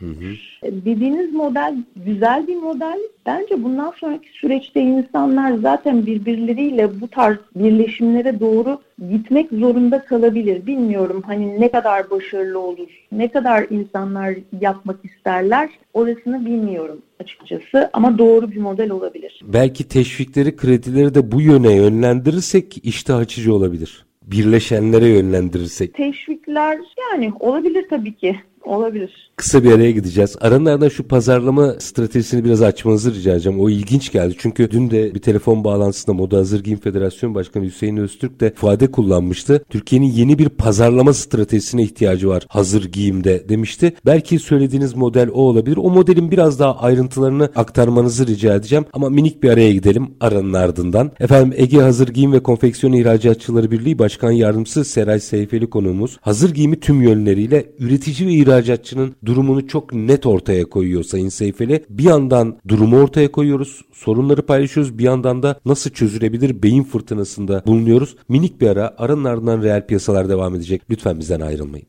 Dediğiniz 0.64 1.34
model 1.34 1.76
güzel 2.06 2.48
bir 2.48 2.56
model. 2.56 3.00
Bence 3.26 3.64
bundan 3.64 3.94
sonraki 3.98 4.30
süreçte 4.30 4.82
insanlar 4.82 5.52
zaten 5.52 6.06
birbirleriyle 6.06 7.02
bu 7.02 7.08
tarz 7.08 7.38
birleşimlere 7.56 8.40
doğru 8.40 8.80
gitmek 9.10 9.50
zorunda 9.52 10.06
kalabilir. 10.06 10.66
Bilmiyorum 10.66 11.24
hani 11.26 11.62
ne 11.62 11.72
kadar 11.72 12.10
başarılı 12.10 12.60
olur, 12.60 13.08
ne 13.12 13.28
kadar 13.28 13.66
insanlar 13.70 14.36
yapmak 14.62 15.06
isterler 15.06 15.70
orasını 15.94 16.46
bilmiyorum 16.46 17.02
açıkçası 17.20 17.90
ama 17.94 18.18
doğru 18.18 18.52
bir 18.52 18.58
model 18.58 18.92
olabilir. 18.92 19.40
Belki 19.44 19.88
teşvikleri, 19.88 20.56
kredileri 20.56 21.16
de 21.16 21.32
bu 21.32 21.42
yöne 21.42 21.76
yönlendirirsek 21.76 22.86
iştah 22.86 23.18
açıcı 23.18 23.54
olabilir. 23.54 24.06
Birleşenlere 24.24 25.08
yönlendirirsek. 25.08 25.94
Teşvikler 25.94 26.80
yani 27.12 27.34
olabilir 27.40 27.86
tabii 27.90 28.16
ki. 28.16 28.40
Olabilir. 28.64 29.27
Kısa 29.38 29.64
bir 29.64 29.72
araya 29.72 29.92
gideceğiz. 29.92 30.36
Aranlardan 30.42 30.90
şu 30.90 31.08
pazarlama 31.08 31.74
stratejisini 31.80 32.46
biraz 32.46 32.62
açmanızı 32.62 33.14
rica 33.14 33.32
edeceğim. 33.32 33.60
O 33.60 33.70
ilginç 33.70 34.12
geldi. 34.12 34.36
Çünkü 34.38 34.72
dün 34.72 34.92
de 34.92 35.16
bir 35.16 35.20
telefon 35.20 35.64
bağlantısında 35.64 36.14
Moda 36.16 36.38
Hazır 36.38 36.64
Giyim 36.64 36.80
Federasyon 36.80 37.36
Başkanı 37.36 37.66
Hüseyin 37.66 37.98
Öztürk 37.98 38.40
de 38.40 38.48
ifade 38.48 38.92
kullanmıştı. 38.92 39.64
Türkiye'nin 39.70 40.12
yeni 40.12 40.40
bir 40.40 40.50
pazarlama 40.50 41.14
stratejisine 41.14 41.84
ihtiyacı 41.84 42.30
var 42.30 42.46
hazır 42.50 42.92
giyimde 42.92 43.50
demişti. 43.50 43.94
Belki 44.06 44.40
söylediğiniz 44.40 44.96
model 44.96 45.30
o 45.30 45.42
olabilir. 45.42 45.78
O 45.78 45.90
modelin 45.90 46.32
biraz 46.32 46.60
daha 46.60 46.78
ayrıntılarını 46.78 47.50
aktarmanızı 47.56 48.28
rica 48.28 48.56
edeceğim. 48.56 48.86
Ama 48.94 49.10
minik 49.10 49.44
bir 49.44 49.50
araya 49.50 49.72
gidelim 49.72 50.08
aranın 50.20 50.54
ardından. 50.54 51.12
Efendim 51.20 51.54
Ege 51.58 51.82
Hazır 51.82 52.08
Giyim 52.08 52.34
ve 52.34 52.40
Konfeksiyon 52.40 52.94
İhracatçıları 52.94 53.72
Birliği 53.72 54.00
Başkan 54.00 54.32
Yardımcısı 54.32 54.86
Seray 54.86 55.20
Seyfeli 55.20 55.70
konuğumuz. 55.70 56.18
Hazır 56.22 56.54
giyimi 56.54 56.80
tüm 56.80 57.02
yönleriyle 57.02 57.66
üretici 57.80 58.30
ve 58.30 58.34
ihracatçının 58.34 59.16
durumunu 59.28 59.68
çok 59.68 59.94
net 59.94 60.26
ortaya 60.26 60.66
koyuyor 60.70 61.04
Sayın 61.04 61.30
Seyfeli. 61.30 61.86
Bir 61.90 62.04
yandan 62.04 62.58
durumu 62.68 63.00
ortaya 63.00 63.32
koyuyoruz, 63.32 63.82
sorunları 63.94 64.46
paylaşıyoruz. 64.46 64.98
Bir 64.98 65.04
yandan 65.04 65.44
da 65.44 65.60
nasıl 65.66 65.90
çözülebilir 65.90 66.64
beyin 66.64 66.84
fırtınasında 66.84 67.64
bulunuyoruz. 67.66 68.16
Minik 68.30 68.62
bir 68.62 68.68
ara, 68.68 68.96
aranın 68.98 69.24
ardından 69.24 69.64
reel 69.64 69.88
piyasalar 69.88 70.30
devam 70.30 70.56
edecek. 70.56 70.82
Lütfen 70.90 71.20
bizden 71.20 71.40
ayrılmayın. 71.40 71.88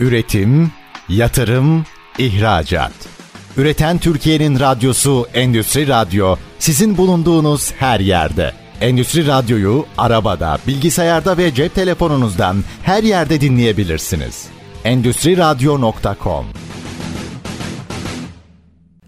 Üretim, 0.00 0.70
yatırım, 1.08 1.84
ihracat. 2.18 2.92
Üreten 3.56 3.98
Türkiye'nin 3.98 4.60
radyosu 4.60 5.26
Endüstri 5.34 5.88
Radyo 5.88 6.36
sizin 6.58 6.96
bulunduğunuz 6.96 7.72
her 7.72 8.00
yerde. 8.00 8.52
Endüstri 8.80 9.26
Radyo'yu 9.26 9.84
arabada, 9.98 10.58
bilgisayarda 10.66 11.38
ve 11.38 11.54
cep 11.54 11.74
telefonunuzdan 11.74 12.56
her 12.82 13.02
yerde 13.02 13.40
dinleyebilirsiniz. 13.40 14.48
Endüstri 14.84 15.36
Radyo.com 15.36 16.46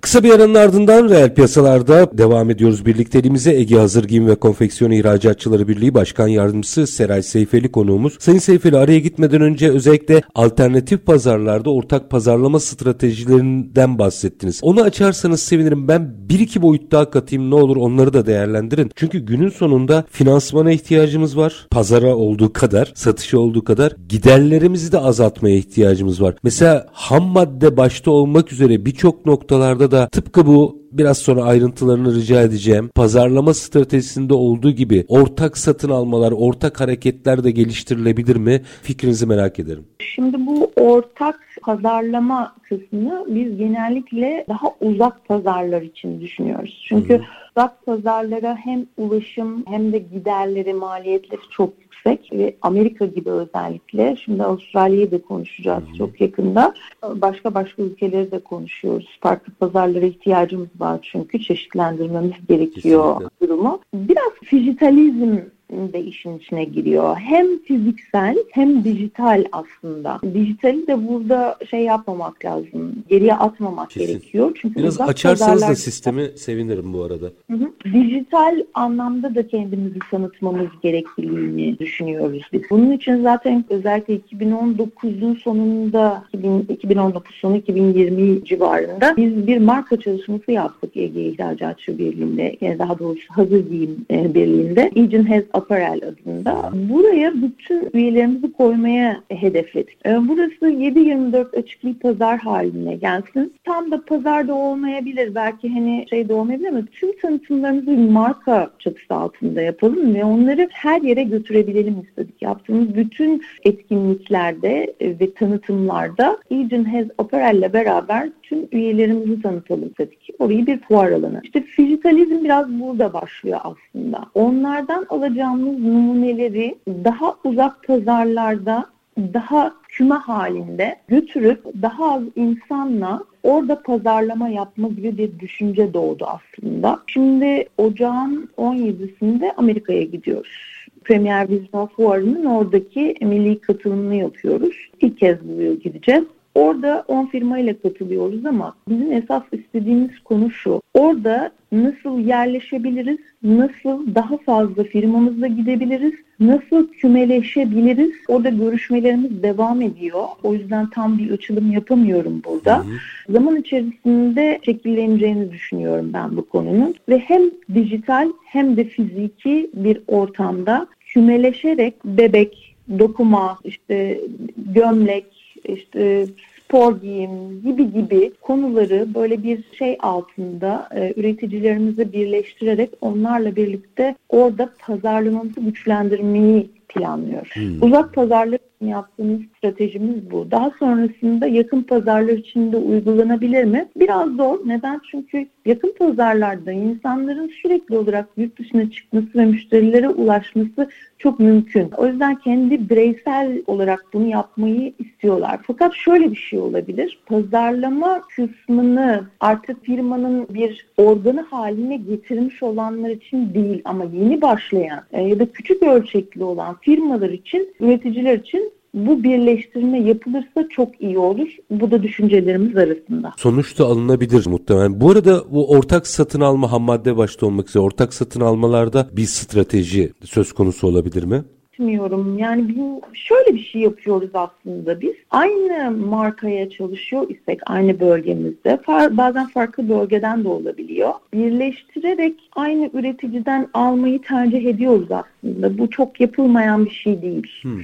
Kısa 0.07 0.23
bir 0.23 0.31
aranın 0.31 0.55
ardından 0.55 1.09
reel 1.09 1.35
piyasalarda 1.35 2.19
devam 2.19 2.51
ediyoruz 2.51 2.87
birlikteliğimize. 2.87 3.55
Ege 3.55 3.77
Hazır 3.77 4.05
Giyim 4.05 4.27
ve 4.27 4.35
Konfeksiyon 4.35 4.91
İhracatçıları 4.91 5.69
Birliği 5.69 5.95
Başkan 5.95 6.29
Yardımcısı 6.29 6.87
Seray 6.87 7.23
Seyfeli 7.23 7.73
konuğumuz. 7.73 8.17
Sayın 8.19 8.39
Seyfeli 8.39 8.77
araya 8.77 8.99
gitmeden 8.99 9.41
önce 9.41 9.71
özellikle 9.71 10.23
alternatif 10.35 11.07
pazarlarda 11.07 11.71
ortak 11.71 12.11
pazarlama 12.11 12.61
stratejilerinden 12.61 13.99
bahsettiniz. 13.99 14.61
Onu 14.63 14.83
açarsanız 14.83 15.41
sevinirim. 15.43 15.89
Ben 15.89 16.15
bir 16.29 16.39
iki 16.39 16.63
boyut 16.63 16.93
daha 16.93 17.11
katayım 17.11 17.51
ne 17.51 17.55
olur 17.55 17.77
onları 17.77 18.13
da 18.13 18.27
değerlendirin. 18.27 18.91
Çünkü 18.97 19.19
günün 19.19 19.51
sonunda 19.51 20.05
finansmana 20.11 20.73
ihtiyacımız 20.73 21.37
var. 21.37 21.67
Pazara 21.71 22.17
olduğu 22.17 22.53
kadar, 22.53 22.93
satışa 22.95 23.39
olduğu 23.39 23.65
kadar 23.65 23.93
giderlerimizi 24.09 24.93
de 24.93 24.99
azaltmaya 24.99 25.57
ihtiyacımız 25.57 26.23
var. 26.23 26.35
Mesela 26.43 26.87
ham 26.93 27.25
madde 27.25 27.77
başta 27.77 28.11
olmak 28.11 28.53
üzere 28.53 28.85
birçok 28.87 29.27
noktalarda 29.27 29.91
da 29.91 29.96
tıpkı 30.05 30.47
bu 30.47 30.87
biraz 30.93 31.19
sonra 31.19 31.43
ayrıntılarını 31.43 32.15
rica 32.15 32.43
edeceğim. 32.43 32.91
Pazarlama 32.95 33.55
stratejisinde 33.55 34.35
olduğu 34.35 34.71
gibi 34.71 35.05
ortak 35.09 35.59
satın 35.59 35.91
almalar, 35.91 36.33
ortak 36.33 36.81
hareketler 36.81 37.45
de 37.45 37.51
geliştirilebilir 37.51 38.37
mi? 38.37 38.63
Fikrinizi 38.83 39.27
merak 39.27 39.59
ederim. 39.59 39.85
Şimdi 39.99 40.47
bu 40.47 40.71
ortak 40.77 41.41
pazarlama 41.63 42.55
kısmını 42.63 43.27
biz 43.29 43.57
genellikle 43.57 44.45
daha 44.49 44.69
uzak 44.81 45.29
pazarlar 45.29 45.83
için 45.83 46.21
düşünüyoruz. 46.21 46.85
Çünkü 46.89 47.15
hı. 47.15 47.23
uzak 47.51 47.87
pazarlara 47.87 48.57
hem 48.57 48.87
ulaşım 48.97 49.65
hem 49.67 49.93
de 49.93 49.99
giderleri, 49.99 50.75
maliyetleri 50.75 51.41
çok 51.51 51.86
yüksek 52.07 52.33
ve 52.33 52.57
Amerika 52.63 53.07
gibi 53.07 53.31
özellikle 53.31 54.17
şimdi 54.25 54.45
Avustralya'yı 54.45 55.11
da 55.11 55.23
konuşacağız 55.23 55.85
çok 55.99 56.21
yakında. 56.21 56.75
Başka 57.15 57.55
başka 57.55 57.83
ülkeleri 57.83 58.31
de 58.31 58.39
konuşuyoruz. 58.39 59.19
Farklı 59.21 59.53
pazarlara 59.53 60.07
ihtiyacımız 60.07 60.69
var 60.79 61.09
çünkü 61.13 61.43
çeşitlendirmemiz 61.43 62.33
gerekiyor 62.49 63.15
Kesinlikle. 63.15 63.47
durumu. 63.47 63.81
Biraz 63.95 64.33
dijitalizm 64.53 65.37
de 65.71 66.01
işin 66.03 66.39
içine 66.39 66.65
giriyor. 66.65 67.17
Hem 67.17 67.59
fiziksel 67.59 68.37
hem 68.53 68.85
dijital 68.85 69.45
aslında. 69.53 70.21
Dijitali 70.35 70.87
de 70.87 71.09
burada 71.09 71.59
şey 71.71 71.81
yapmamak 71.81 72.45
lazım. 72.45 73.05
Geriye 73.09 73.35
atmamak 73.35 73.91
Kesin. 73.91 74.07
gerekiyor. 74.07 74.59
Çünkü 74.63 74.81
Biraz 74.81 75.01
açarsanız 75.01 75.63
da 75.63 75.75
sistemi 75.75 76.31
sevinirim 76.37 76.93
bu 76.93 77.03
arada. 77.03 77.27
Hı 77.51 77.57
hı. 77.57 77.93
Dijital 77.93 78.65
anlamda 78.75 79.35
da 79.35 79.49
kendimizi 79.49 79.99
tanıtmamız 80.11 80.69
gerekliliğini 80.83 81.79
düşünüyoruz 81.79 82.43
biz. 82.53 82.63
Bunun 82.71 82.93
için 82.93 83.23
zaten 83.23 83.65
özellikle 83.71 84.17
2019'un 84.17 85.35
sonunda 85.35 86.25
2000, 86.33 86.67
2019 86.69 87.35
sonu 87.35 87.57
2020 87.57 88.45
civarında 88.45 89.15
biz 89.17 89.47
bir 89.47 89.59
marka 89.59 90.01
çalışması 90.01 90.53
yaptık 90.53 90.97
Ege 90.97 91.21
İhracatçı 91.23 91.99
Birliği'nde. 91.99 92.57
Yani 92.61 92.79
daha 92.79 92.99
doğrusu 92.99 93.25
Hazır 93.29 93.71
Giyim 93.71 94.07
e, 94.11 94.35
Birliği'nde. 94.35 94.91
Agent 94.97 95.31
Has 95.31 95.43
Apparel 95.57 96.01
adında. 96.09 96.71
Buraya 96.73 97.35
bütün 97.35 97.91
üyelerimizi 97.95 98.53
koymaya 98.53 99.23
hedefledik. 99.29 100.07
E, 100.07 100.29
Burası 100.29 100.71
7-24 100.71 101.59
açık 101.59 101.85
bir 101.85 101.95
pazar 101.95 102.39
haline 102.39 102.97
gelsin. 102.97 103.55
Tam 103.65 103.91
da 103.91 104.05
pazarda 104.05 104.55
olmayabilir. 104.55 105.35
Belki 105.35 105.69
hani 105.69 106.07
şeyde 106.11 106.35
olmayabilir 106.35 106.69
ama 106.69 106.83
tüm 106.93 107.19
tanıtımlarımızı 107.19 107.91
marka 107.91 108.71
çatısı 108.79 109.15
altında 109.15 109.63
yapalım 109.63 110.15
ve 110.15 110.25
onları 110.25 110.69
her 110.73 111.03
yere 111.03 111.23
götürebilelim 111.23 112.01
istedik. 112.01 112.43
Yaptığımız 112.43 112.95
bütün 112.95 113.43
etkinliklerde 113.65 114.95
e, 115.01 115.09
ve 115.21 115.35
tanıtımlarda 115.35 116.39
Agent 116.51 116.89
Has 116.89 117.07
Apparel 117.19 117.59
ile 117.59 117.73
beraber 117.73 118.29
tüm 118.43 118.69
üyelerimizi 118.73 119.43
tanıtalım 119.43 119.89
istedik. 119.89 120.31
Orayı 120.39 120.67
bir 120.67 120.81
fuar 120.81 121.11
alanı. 121.11 121.41
İşte 121.45 121.63
fizikalizm 121.63 122.45
biraz 122.45 122.81
burada 122.81 123.13
başlıyor 123.13 123.61
aslında. 123.63 124.25
Onlardan 124.35 125.07
alacağımız 125.47 125.85
numuneleri 125.85 126.75
daha 126.87 127.35
uzak 127.45 127.87
pazarlarda 127.87 128.87
daha 129.19 129.75
küme 129.89 130.15
halinde 130.15 130.97
götürüp 131.09 131.65
daha 131.83 132.15
az 132.15 132.23
insanla 132.37 133.23
orada 133.43 133.83
pazarlama 133.83 134.49
yapma 134.49 134.89
gibi 134.89 135.19
bir 135.19 135.39
düşünce 135.39 135.95
doğdu 135.95 136.27
aslında. 136.27 137.01
Şimdi 137.07 137.69
ocağın 137.79 138.49
17'sinde 138.59 139.53
Amerika'ya 139.57 140.03
gidiyoruz. 140.03 140.87
Premier 141.05 141.49
Business 141.49 141.89
Fuarı'nın 141.97 142.45
oradaki 142.45 143.15
milli 143.21 143.61
katılımını 143.61 144.15
yapıyoruz. 144.15 144.77
İlk 145.01 145.19
kez 145.19 145.37
bu 145.43 145.63
yıl 145.63 145.81
gideceğiz. 145.81 146.25
Orada 146.57 147.05
10 147.09 147.27
firmayla 147.27 147.75
katılıyoruz 147.83 148.47
ama 148.47 148.75
bizim 148.89 149.13
esas 149.13 149.43
istediğimiz 149.53 150.19
konu 150.25 150.51
şu. 150.51 150.83
Orada 150.95 151.51
nasıl 151.73 152.19
yerleşebiliriz, 152.19 153.19
nasıl 153.43 154.15
daha 154.15 154.37
fazla 154.37 154.85
firmamızla 154.85 155.47
gidebiliriz, 155.47 156.13
nasıl 156.41 156.89
kümeleşebiliriz. 156.89 158.11
Orada 158.29 158.49
görüşmelerimiz 158.49 159.43
devam 159.43 159.83
ediyor. 159.83 160.25
O 160.43 160.55
yüzden 160.55 160.91
tam 160.91 161.19
bir 161.19 161.31
açılım 161.31 161.73
yapamıyorum 161.73 162.43
burada. 162.45 162.79
Hı 162.79 162.83
hı. 162.83 163.33
Zaman 163.33 163.57
içerisinde 163.57 164.61
şekilleneceğini 164.65 165.53
düşünüyorum 165.53 166.11
ben 166.13 166.37
bu 166.37 166.49
konunun. 166.49 166.95
Ve 167.09 167.19
hem 167.19 167.43
dijital 167.75 168.29
hem 168.45 168.77
de 168.77 168.85
fiziki 168.85 169.71
bir 169.75 170.01
ortamda 170.07 170.87
kümeleşerek 171.01 172.05
bebek, 172.05 172.77
dokuma, 172.99 173.59
işte 173.65 174.21
gömlek, 174.57 175.36
işte 175.69 176.27
spor 176.65 177.01
giyim 177.01 177.63
gibi 177.65 177.93
gibi 177.93 178.33
konuları 178.41 179.15
böyle 179.15 179.43
bir 179.43 179.59
şey 179.79 179.99
altında 180.01 180.89
e, 180.95 181.13
üreticilerimizi 181.17 182.13
birleştirerek 182.13 182.91
onlarla 183.01 183.57
birlikte 183.57 184.15
orada 184.29 184.71
pazarlamamızı 184.79 185.61
güçlendirmeyi 185.61 186.71
planlıyor. 186.89 187.51
Hmm. 187.53 187.83
Uzak 187.83 188.15
pazarlık 188.15 188.61
yaptığımız 188.81 189.41
stratejimiz 189.59 190.31
bu. 190.31 190.51
Daha 190.51 190.71
sonrasında 190.79 191.47
yakın 191.47 191.83
pazarlar 191.83 192.33
için 192.33 192.73
de 192.73 192.77
uygulanabilir 192.77 193.65
mi? 193.65 193.89
Biraz 193.97 194.31
zor. 194.31 194.59
Neden? 194.67 195.01
Çünkü 195.11 195.47
yakın 195.67 195.95
pazarlarda 195.99 196.73
insanların 196.73 197.51
sürekli 197.63 197.99
olarak 197.99 198.29
yurt 198.37 198.59
dışına 198.59 198.91
çıkması 198.91 199.29
ve 199.35 199.45
müşterilere 199.45 200.09
ulaşması 200.09 200.89
çok 201.19 201.41
mümkün. 201.41 201.91
O 201.97 202.07
yüzden 202.07 202.35
kendi 202.35 202.91
bireysel 202.91 203.63
olarak 203.67 204.05
bunu 204.13 204.27
yapmayı 204.27 204.93
istiyorlar. 204.99 205.61
Fakat 205.67 205.95
şöyle 205.95 206.31
bir 206.31 206.37
şey 206.37 206.59
olabilir. 206.59 207.19
Pazarlama 207.27 208.23
kısmını 208.37 209.25
artık 209.41 209.85
firmanın 209.85 210.47
bir 210.49 210.87
organı 210.97 211.41
haline 211.41 211.97
getirmiş 211.97 212.63
olanlar 212.63 213.11
için 213.11 213.55
değil 213.55 213.83
ama 213.85 214.05
yeni 214.05 214.43
başlayan 214.43 215.05
e, 215.13 215.23
ya 215.23 215.39
da 215.39 215.47
küçük 215.47 215.83
ölçekli 215.83 216.45
olan 216.45 216.77
firmalar 216.81 217.31
için, 217.31 217.75
üreticiler 217.81 218.39
için 218.39 218.73
bu 218.97 219.23
birleştirme 219.23 220.01
yapılırsa 220.01 220.69
çok 220.71 221.01
iyi 221.01 221.19
olur. 221.19 221.49
Bu 221.71 221.91
da 221.91 222.03
düşüncelerimiz 222.03 222.77
arasında. 222.77 223.33
Sonuçta 223.37 223.87
alınabilir 223.87 224.47
muhtemelen. 224.47 225.01
Bu 225.01 225.11
arada 225.11 225.45
bu 225.51 225.71
ortak 225.71 226.07
satın 226.07 226.41
alma 226.41 226.73
ham 226.73 226.83
madde 226.83 227.17
başta 227.17 227.47
olmak 227.47 227.69
üzere 227.69 227.83
ortak 227.83 228.15
satın 228.15 228.41
almalarda 228.41 229.09
bir 229.13 229.25
strateji 229.25 230.13
söz 230.25 230.53
konusu 230.53 230.87
olabilir 230.87 231.25
mi? 231.25 231.45
etmiyorum. 231.77 232.39
Yani 232.39 232.69
biz 232.69 232.77
şöyle 233.13 233.55
bir 233.55 233.65
şey 233.65 233.83
yapıyoruz 233.83 234.31
aslında 234.35 235.01
biz. 235.01 235.15
Aynı 235.31 235.91
markaya 235.91 236.71
çalışıyor 236.71 237.27
isek 237.31 237.61
aynı 237.67 238.01
bölgemizde 238.01 238.77
far, 238.77 239.17
bazen 239.17 239.49
farklı 239.49 239.89
bölgeden 239.89 240.45
de 240.45 240.49
olabiliyor. 240.49 241.13
Birleştirerek 241.33 242.35
aynı 242.57 242.91
üreticiden 242.93 243.69
almayı 243.75 244.23
tercih 244.23 244.67
ediyoruz 244.67 245.09
aslında. 245.11 245.79
Bu 245.79 245.91
çok 245.91 246.21
yapılmayan 246.21 246.85
bir 246.85 246.91
şey 246.91 247.23
değil. 247.23 247.47
Hmm 247.63 247.81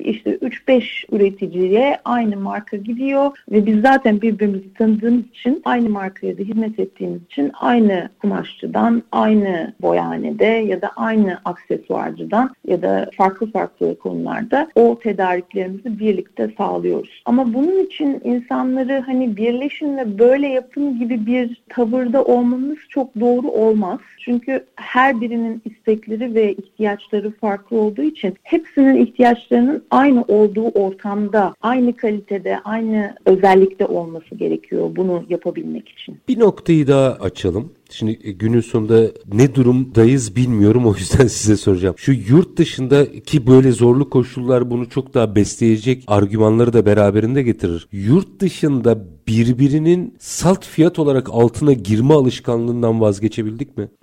işte 0.00 0.34
3-5 0.34 1.16
üreticiye 1.16 1.98
aynı 2.04 2.36
marka 2.36 2.76
gidiyor 2.76 3.38
ve 3.50 3.66
biz 3.66 3.80
zaten 3.80 4.20
birbirimizi 4.20 4.74
tanıdığımız 4.74 5.26
için 5.26 5.62
aynı 5.64 5.88
markaya 5.88 6.38
da 6.38 6.42
hizmet 6.42 6.78
ettiğimiz 6.78 7.22
için 7.22 7.50
aynı 7.60 8.08
kumaşçıdan, 8.20 9.02
aynı 9.12 9.74
boyanede 9.82 10.44
ya 10.44 10.82
da 10.82 10.90
aynı 10.96 11.38
aksesuarcıdan 11.44 12.54
ya 12.66 12.82
da 12.82 13.10
farklı 13.16 13.50
farklı 13.50 13.98
konularda 13.98 14.68
o 14.74 14.98
tedariklerimizi 14.98 15.98
birlikte 15.98 16.50
sağlıyoruz. 16.58 17.22
Ama 17.24 17.54
bunun 17.54 17.84
için 17.84 18.20
insanları 18.24 19.02
hani 19.06 19.36
birleşin 19.36 19.96
ve 19.96 20.18
böyle 20.18 20.48
yapın 20.48 20.98
gibi 20.98 21.26
bir 21.26 21.62
tavırda 21.68 22.24
olmamız 22.24 22.78
çok 22.88 23.20
doğru 23.20 23.48
olmaz. 23.48 24.00
Çünkü 24.24 24.64
her 24.76 25.20
birinin 25.20 25.62
istekleri 25.64 26.34
ve 26.34 26.52
ihtiyaçları 26.52 27.30
farklı 27.30 27.80
olduğu 27.80 28.02
için 28.02 28.34
hepsinin 28.42 28.96
ihtiyaçlarının 28.96 29.77
aynı 29.90 30.24
olduğu 30.28 30.68
ortamda, 30.68 31.54
aynı 31.62 31.96
kalitede, 31.96 32.58
aynı 32.64 33.14
özellikte 33.26 33.86
olması 33.86 34.34
gerekiyor 34.34 34.90
bunu 34.96 35.24
yapabilmek 35.28 35.88
için. 35.88 36.18
Bir 36.28 36.38
noktayı 36.38 36.86
daha 36.86 37.12
açalım. 37.12 37.72
Şimdi 37.90 38.18
e, 38.22 38.32
günün 38.32 38.60
sonunda 38.60 39.08
ne 39.32 39.54
durumdayız 39.54 40.36
bilmiyorum 40.36 40.86
o 40.86 40.94
yüzden 40.94 41.26
size 41.26 41.56
soracağım. 41.56 41.94
Şu 41.98 42.12
yurt 42.12 42.56
dışındaki 42.56 43.46
böyle 43.46 43.72
zorlu 43.72 44.10
koşullar 44.10 44.70
bunu 44.70 44.88
çok 44.88 45.14
daha 45.14 45.36
besleyecek 45.36 46.04
argümanları 46.06 46.72
da 46.72 46.86
beraberinde 46.86 47.42
getirir. 47.42 47.88
Yurt 47.92 48.40
dışında 48.40 48.98
birbirinin 49.28 50.14
salt 50.18 50.66
fiyat 50.66 50.98
olarak 50.98 51.28
altına 51.30 51.72
girme 51.72 52.14
alışkanlığından 52.14 53.00
vazgeçebildik 53.00 53.78
mi? 53.78 53.88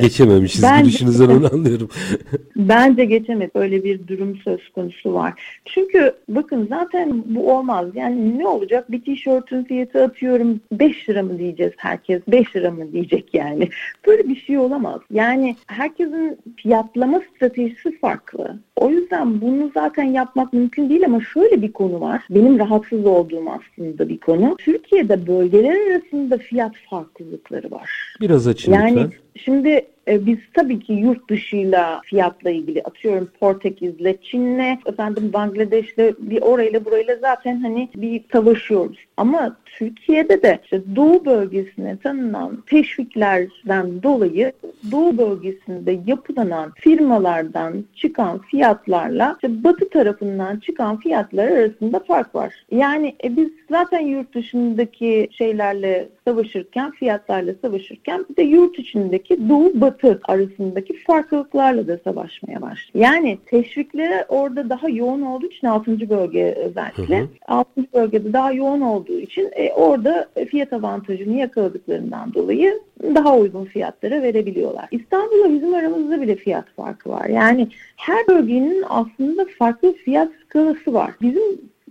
Geçememişiz 0.00 0.62
Bence, 0.62 0.82
gülüşünüzden 0.82 1.28
onu 1.28 1.54
anlıyorum. 1.54 1.88
Bence 2.56 3.04
geçemedik. 3.04 3.56
Öyle 3.56 3.84
bir 3.84 4.08
durum 4.08 4.36
söz 4.36 4.68
konusu 4.68 5.14
var. 5.14 5.60
Çünkü 5.64 6.12
bakın 6.28 6.66
zaten 6.70 7.22
bu 7.26 7.56
olmaz. 7.56 7.86
Yani 7.94 8.38
ne 8.38 8.46
olacak? 8.46 8.90
Bir 8.90 9.04
tişörtün 9.04 9.64
fiyatı 9.64 10.04
atıyorum 10.04 10.60
5 10.72 11.08
lira 11.08 11.22
mı 11.22 11.38
diyeceğiz 11.38 11.72
herkes? 11.76 12.22
5 12.28 12.56
lira 12.56 12.70
mı 12.70 12.92
diyecek 12.92 13.34
yani? 13.34 13.68
Böyle 14.06 14.28
bir 14.28 14.36
şey 14.36 14.58
olamaz. 14.58 15.00
Yani 15.10 15.56
herkesin 15.66 16.38
fiyatlama 16.56 17.20
stratejisi 17.20 17.98
farklı. 17.98 18.58
O 18.76 18.90
yüzden 18.90 19.40
bunu 19.40 19.70
zaten 19.74 20.04
yapmak 20.04 20.52
mümkün 20.52 20.90
değil 20.90 21.04
ama 21.04 21.20
şöyle 21.34 21.62
bir 21.62 21.72
konu 21.72 22.00
var. 22.00 22.22
Benim 22.30 22.58
rahatsız 22.58 23.05
olduğum 23.06 23.44
aslında 23.50 24.08
bir 24.08 24.18
konu. 24.18 24.56
Türkiye'de 24.58 25.26
bölgeler 25.26 25.90
arasında 25.90 26.38
fiyat 26.38 26.72
farklılıkları 26.90 27.70
var. 27.70 28.16
Biraz 28.20 28.46
açın 28.46 28.72
yani, 28.72 28.90
lütfen. 28.90 29.12
Şimdi 29.36 29.86
e, 30.08 30.26
biz 30.26 30.38
tabii 30.54 30.80
ki 30.80 30.92
yurt 30.92 31.30
dışıyla 31.30 32.00
fiyatla 32.04 32.50
ilgili 32.50 32.82
atıyorum 32.82 33.30
Portekiz'le, 33.40 34.22
Çin'le, 34.22 34.78
efendim 34.86 35.30
Bangladeş'le 35.32 35.98
bir 36.18 36.42
orayla 36.42 36.84
burayla 36.84 37.16
zaten 37.16 37.60
hani 37.60 37.88
bir 37.96 38.24
savaşıyoruz. 38.32 38.98
Ama 39.16 39.56
Türkiye'de 39.78 40.42
de 40.42 40.58
işte 40.64 40.82
Doğu 40.96 41.24
bölgesine 41.24 41.96
tanınan 41.96 42.62
teşviklerden 42.66 44.02
dolayı 44.02 44.52
Doğu 44.90 45.18
bölgesinde 45.18 46.00
yapılanan 46.06 46.72
firmalardan 46.76 47.84
çıkan 47.96 48.38
fiyatlarla 48.38 49.34
işte 49.34 49.64
Batı 49.64 49.88
tarafından 49.88 50.58
çıkan 50.58 50.96
fiyatlar 50.96 51.48
arasında 51.48 51.98
fark 51.98 52.34
var. 52.34 52.54
Yani 52.70 53.14
e, 53.24 53.36
biz 53.36 53.48
zaten 53.70 54.00
yurt 54.00 54.34
dışındaki 54.34 55.28
şeylerle 55.30 56.08
savaşırken, 56.24 56.90
fiyatlarla 56.90 57.54
savaşırken 57.62 58.26
bir 58.30 58.36
de 58.36 58.42
yurt 58.42 58.78
içindeki 58.78 59.48
Doğu 59.48 59.80
Batı 59.80 60.20
arasındaki 60.24 60.98
farklılıklarla 61.04 61.88
da 61.88 61.98
savaşmaya 62.04 62.62
başlıyor. 62.62 63.04
Yani 63.06 63.38
teşvikleri 63.46 64.24
orada 64.28 64.70
daha 64.70 64.88
yoğun 64.88 65.22
olduğu 65.22 65.46
için 65.46 65.66
6. 65.66 66.10
bölge 66.10 66.52
özellikle. 66.52 67.18
Hı 67.18 67.22
hı. 67.22 67.28
6. 67.48 67.68
bölgede 67.94 68.32
daha 68.32 68.52
yoğun 68.52 68.80
olduğu 68.80 69.18
için 69.18 69.50
e, 69.52 69.65
orada 69.76 70.28
fiyat 70.50 70.72
avantajını 70.72 71.36
yakaladıklarından 71.36 72.34
dolayı 72.34 72.80
daha 73.02 73.36
uygun 73.36 73.64
fiyatlara 73.64 74.22
verebiliyorlar. 74.22 74.88
İstanbul'la 74.90 75.52
bizim 75.52 75.74
aramızda 75.74 76.20
bile 76.20 76.36
fiyat 76.36 76.64
farkı 76.76 77.10
var. 77.10 77.24
Yani 77.24 77.68
her 77.96 78.26
bölgenin 78.26 78.84
aslında 78.88 79.46
farklı 79.58 79.92
fiyat 79.92 80.28
skalası 80.44 80.94
var. 80.94 81.10
Bizim 81.22 81.42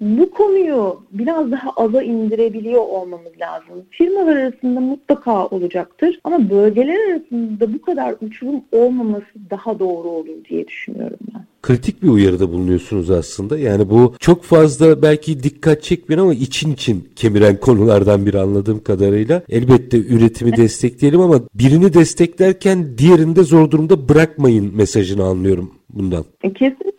bu 0.02 0.32
konuyu 0.32 1.02
biraz 1.12 1.52
daha 1.52 1.70
aza 1.76 2.04
indirebiliyor 2.04 2.82
olmamız 2.82 3.40
lazım. 3.40 3.86
Firmalar 3.90 4.36
arasında 4.36 4.80
mutlaka 4.80 5.46
olacaktır 5.46 6.20
ama 6.24 6.50
bölgeler 6.50 7.10
arasında 7.10 7.74
bu 7.74 7.82
kadar 7.82 8.16
uçurum 8.22 8.62
olmaması 8.72 9.26
daha 9.50 9.80
doğru 9.80 10.08
olur 10.10 10.46
diye 10.50 10.68
düşünüyorum 10.68 11.20
ben 11.34 11.46
kritik 11.66 12.04
bir 12.04 12.08
uyarıda 12.08 12.52
bulunuyorsunuz 12.52 13.12
aslında. 13.12 13.58
Yani 13.58 13.90
bu 13.90 14.16
çok 14.20 14.44
fazla 14.44 15.02
belki 15.02 15.44
dikkat 15.44 15.84
çekmiyor 15.84 16.22
ama 16.22 16.34
için 16.34 16.74
için 16.74 17.10
kemiren 17.16 17.60
konulardan 17.60 18.26
biri 18.26 18.40
anladığım 18.40 18.84
kadarıyla. 18.84 19.42
Elbette 19.50 19.98
üretimi 19.98 20.58
destekleyelim 20.58 21.22
ama 21.22 21.42
birini 21.56 21.94
desteklerken 21.94 22.98
diğerini 22.98 23.36
de 23.36 23.44
zor 23.44 23.72
durumda 23.72 24.10
bırakmayın 24.10 24.76
mesajını 24.76 25.24
anlıyorum 25.24 25.72
bundan. 25.90 26.26
E, 26.44 26.54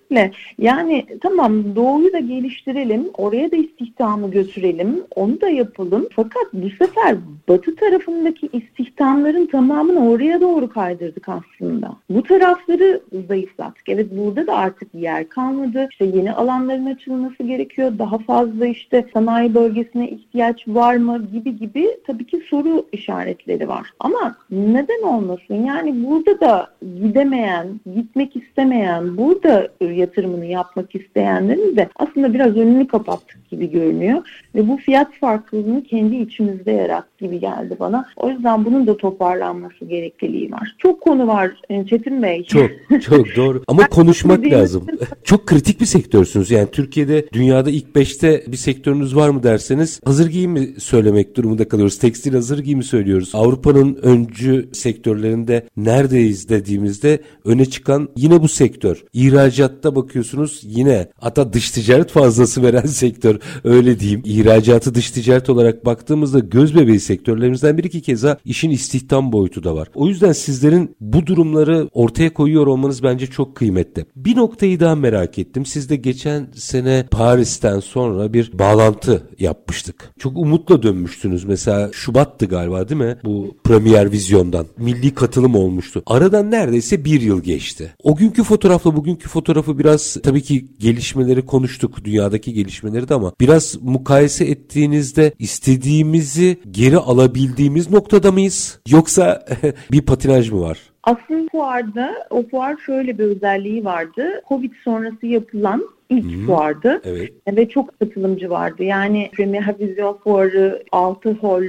kesinlikle. 0.07 0.31
Yani 0.59 1.07
tamam 1.23 1.77
doğuyu 1.77 2.13
da 2.13 2.19
geliştirelim, 2.19 3.09
oraya 3.19 3.51
da 3.53 3.57
istihdamı 3.57 4.31
götürelim, 4.31 5.03
onu 5.15 5.41
da 5.41 5.49
yapalım. 5.49 6.09
Fakat 6.17 6.47
bu 6.53 6.71
sefer 6.71 7.17
batı 7.49 7.77
tarafındaki 7.77 8.49
istihdamların 8.53 9.47
tamamını 9.47 10.11
oraya 10.11 10.41
doğru 10.41 10.69
kaydırdık 10.69 11.29
aslında. 11.29 11.97
Bu 12.11 12.23
tarafları 12.23 13.01
zayıflattık. 13.29 13.89
Evet 13.89 14.07
burada 14.11 14.47
da 14.47 14.57
artık 14.57 14.95
yer 14.95 15.29
kalmadı. 15.29 15.89
İşte 15.91 16.05
yeni 16.05 16.33
alanların 16.33 16.87
açılması 16.87 17.43
gerekiyor. 17.43 17.93
Daha 17.99 18.19
fazla 18.19 18.67
işte 18.67 19.05
sanayi 19.13 19.55
bölgesine 19.55 20.11
ihtiyaç 20.11 20.69
var 20.69 20.97
mı 20.97 21.27
gibi 21.33 21.59
gibi 21.59 21.89
tabii 22.07 22.27
ki 22.27 22.43
soru 22.51 22.87
işaretleri 22.93 23.69
var. 23.69 23.91
Ama 24.01 24.37
neden 24.51 25.03
olmasın? 25.03 25.65
Yani 25.65 26.05
burada 26.05 26.41
da 26.41 26.69
gidemeyen, 27.03 27.81
gitmek 27.95 28.37
istemeyen, 28.37 29.17
burada 29.17 29.69
yatırımını 29.97 30.47
yapmak 30.47 30.95
isteyenlerin 30.95 31.77
de 31.77 31.89
aslında 31.97 32.35
biraz 32.35 32.57
önünü 32.57 32.87
kapattık 32.87 33.51
gibi 33.51 33.71
görünüyor. 33.71 34.23
Ve 34.55 34.69
bu 34.69 34.77
fiyat 34.77 35.15
farklılığını 35.15 35.85
kendi 35.85 36.17
içimizde 36.17 36.73
yarat 36.73 37.19
gibi 37.19 37.41
geldi 37.41 37.77
bana. 37.81 38.07
O 38.17 38.31
yüzden 38.31 38.65
bunun 38.65 38.87
da 38.87 38.97
toparlanması 38.97 39.85
gerekliliği 39.85 40.53
var. 40.53 40.77
Çok 40.79 41.01
konu 41.01 41.27
var 41.27 41.51
e, 41.71 41.87
Çetin 41.87 42.23
Bey. 42.23 42.45
Çok 42.45 42.71
çok 43.03 43.27
doğru. 43.37 43.63
Ama 43.67 43.89
konuşmak 43.89 44.47
lazım. 44.47 44.87
Çok 45.25 45.47
kritik 45.47 45.81
bir 45.81 45.87
sektörsünüz. 45.87 46.51
Yani 46.51 46.71
Türkiye'de 46.71 47.27
dünyada 47.33 47.71
ilk 47.71 47.95
beşte 47.97 48.45
bir 48.47 48.57
sektörünüz 48.57 49.17
var 49.17 49.29
mı 49.29 49.43
derseniz 49.43 50.01
hazır 50.05 50.31
giyim 50.31 50.51
mi 50.51 50.69
söylemek 50.79 51.37
durumunda 51.37 51.69
kalıyoruz. 51.69 51.99
Tekstil 51.99 52.35
hazır 52.35 52.59
giyim 52.59 52.79
mi 52.79 52.85
söylüyoruz. 52.85 53.31
Avrupa'nın 53.35 53.99
öncü 54.03 54.69
sektörlerinde 54.73 55.67
neredeyiz 55.77 56.49
dediğimizde 56.49 57.21
öne 57.45 57.65
çıkan 57.65 58.09
yine 58.17 58.43
bu 58.43 58.49
sektör. 58.49 59.05
İhracatta 59.13 59.86
bakıyorsunuz 59.95 60.61
yine 60.63 61.09
hatta 61.19 61.53
dış 61.53 61.71
ticaret 61.71 62.11
fazlası 62.11 62.63
veren 62.63 62.87
sektör 62.87 63.39
öyle 63.65 64.01
diyeyim. 64.01 64.23
İhracatı 64.25 64.95
dış 64.95 65.11
ticaret 65.11 65.51
olarak 65.51 65.87
baktığımızda 65.87 66.39
göz 66.39 66.77
bebeği 66.77 67.01
sektörlerimizden 67.01 67.79
bir 67.79 67.85
iki 67.85 68.01
keza 68.01 68.39
işin 68.45 68.71
istihdam 68.71 69.33
boyutu 69.33 69.65
da 69.65 69.75
var. 69.75 69.89
O 69.95 70.09
yüzden 70.09 70.33
sizlerin 70.33 70.97
bu 71.01 71.27
durumları 71.27 71.89
ortaya 71.93 72.35
koyuyor 72.35 72.67
olmanız 72.67 73.03
bence 73.03 73.27
çok 73.27 73.57
kıymetli. 73.57 74.07
Bir 74.17 74.37
noktayı 74.37 74.81
daha 74.81 74.95
merak 74.95 75.39
ettim. 75.39 75.67
Siz 75.67 75.91
de 75.91 75.97
geçen 75.97 76.49
sene 76.55 77.07
Paris'ten 77.11 77.81
sonra 77.81 78.33
bir 78.33 78.59
bağlantı 78.59 79.23
yapmıştık. 79.39 80.11
Çok 80.19 80.39
umutla 80.39 80.83
dönmüştünüz. 80.83 81.45
Mesela 81.45 81.91
Şubat'tı 81.93 82.47
galiba 82.47 82.89
değil 82.89 83.01
mi? 83.01 83.17
Bu 83.25 83.57
Premier 83.65 84.13
Vizyon'dan. 84.13 84.67
Milli 84.79 85.15
katılım 85.15 85.55
olmuştu. 85.55 86.03
Aradan 86.07 86.51
neredeyse 86.51 87.05
bir 87.05 87.21
yıl 87.21 87.43
geçti. 87.43 87.95
O 88.03 88.17
günkü 88.17 88.43
fotoğrafla 88.45 88.97
bugünkü 88.97 89.29
fotoğrafı 89.29 89.76
biraz 89.79 90.17
tabii 90.23 90.43
ki 90.43 90.67
gelişmeleri 90.79 91.47
konuştuk. 91.47 92.05
Dünyadaki 92.05 92.53
gelişmeleri 92.53 93.09
de 93.09 93.15
ama 93.15 93.33
biraz 93.41 93.83
mukayese 93.83 94.45
ettiğinizde 94.45 95.33
istediğimizi 95.39 96.57
geri 96.71 96.97
alabildiğimiz 96.97 97.91
noktada 97.91 98.33
mıyız? 98.33 98.81
Yoksa 98.89 99.47
bir 99.93 100.03
patinaj 100.03 100.51
mı 100.51 100.61
var? 100.61 100.79
Aslında 101.03 101.49
fuarda 101.53 102.27
o 102.31 102.49
fuar 102.49 102.77
şöyle 102.87 103.19
bir 103.19 103.25
özelliği 103.25 103.85
vardı. 103.85 104.43
Covid 104.49 104.73
sonrası 104.85 105.27
yapılan 105.27 105.89
ilk 106.11 106.33
Hı-hı. 106.33 106.47
fuardı. 106.47 107.01
Evet. 107.05 107.33
Ve 107.49 107.69
çok 107.69 107.99
katılımcı 107.99 108.51
vardı. 108.51 108.85
Yani 108.85 109.31
Premier 109.33 109.75
Vizyon 109.81 110.19
Fuarı 110.25 110.83
6 110.93 111.31
hol 111.31 111.63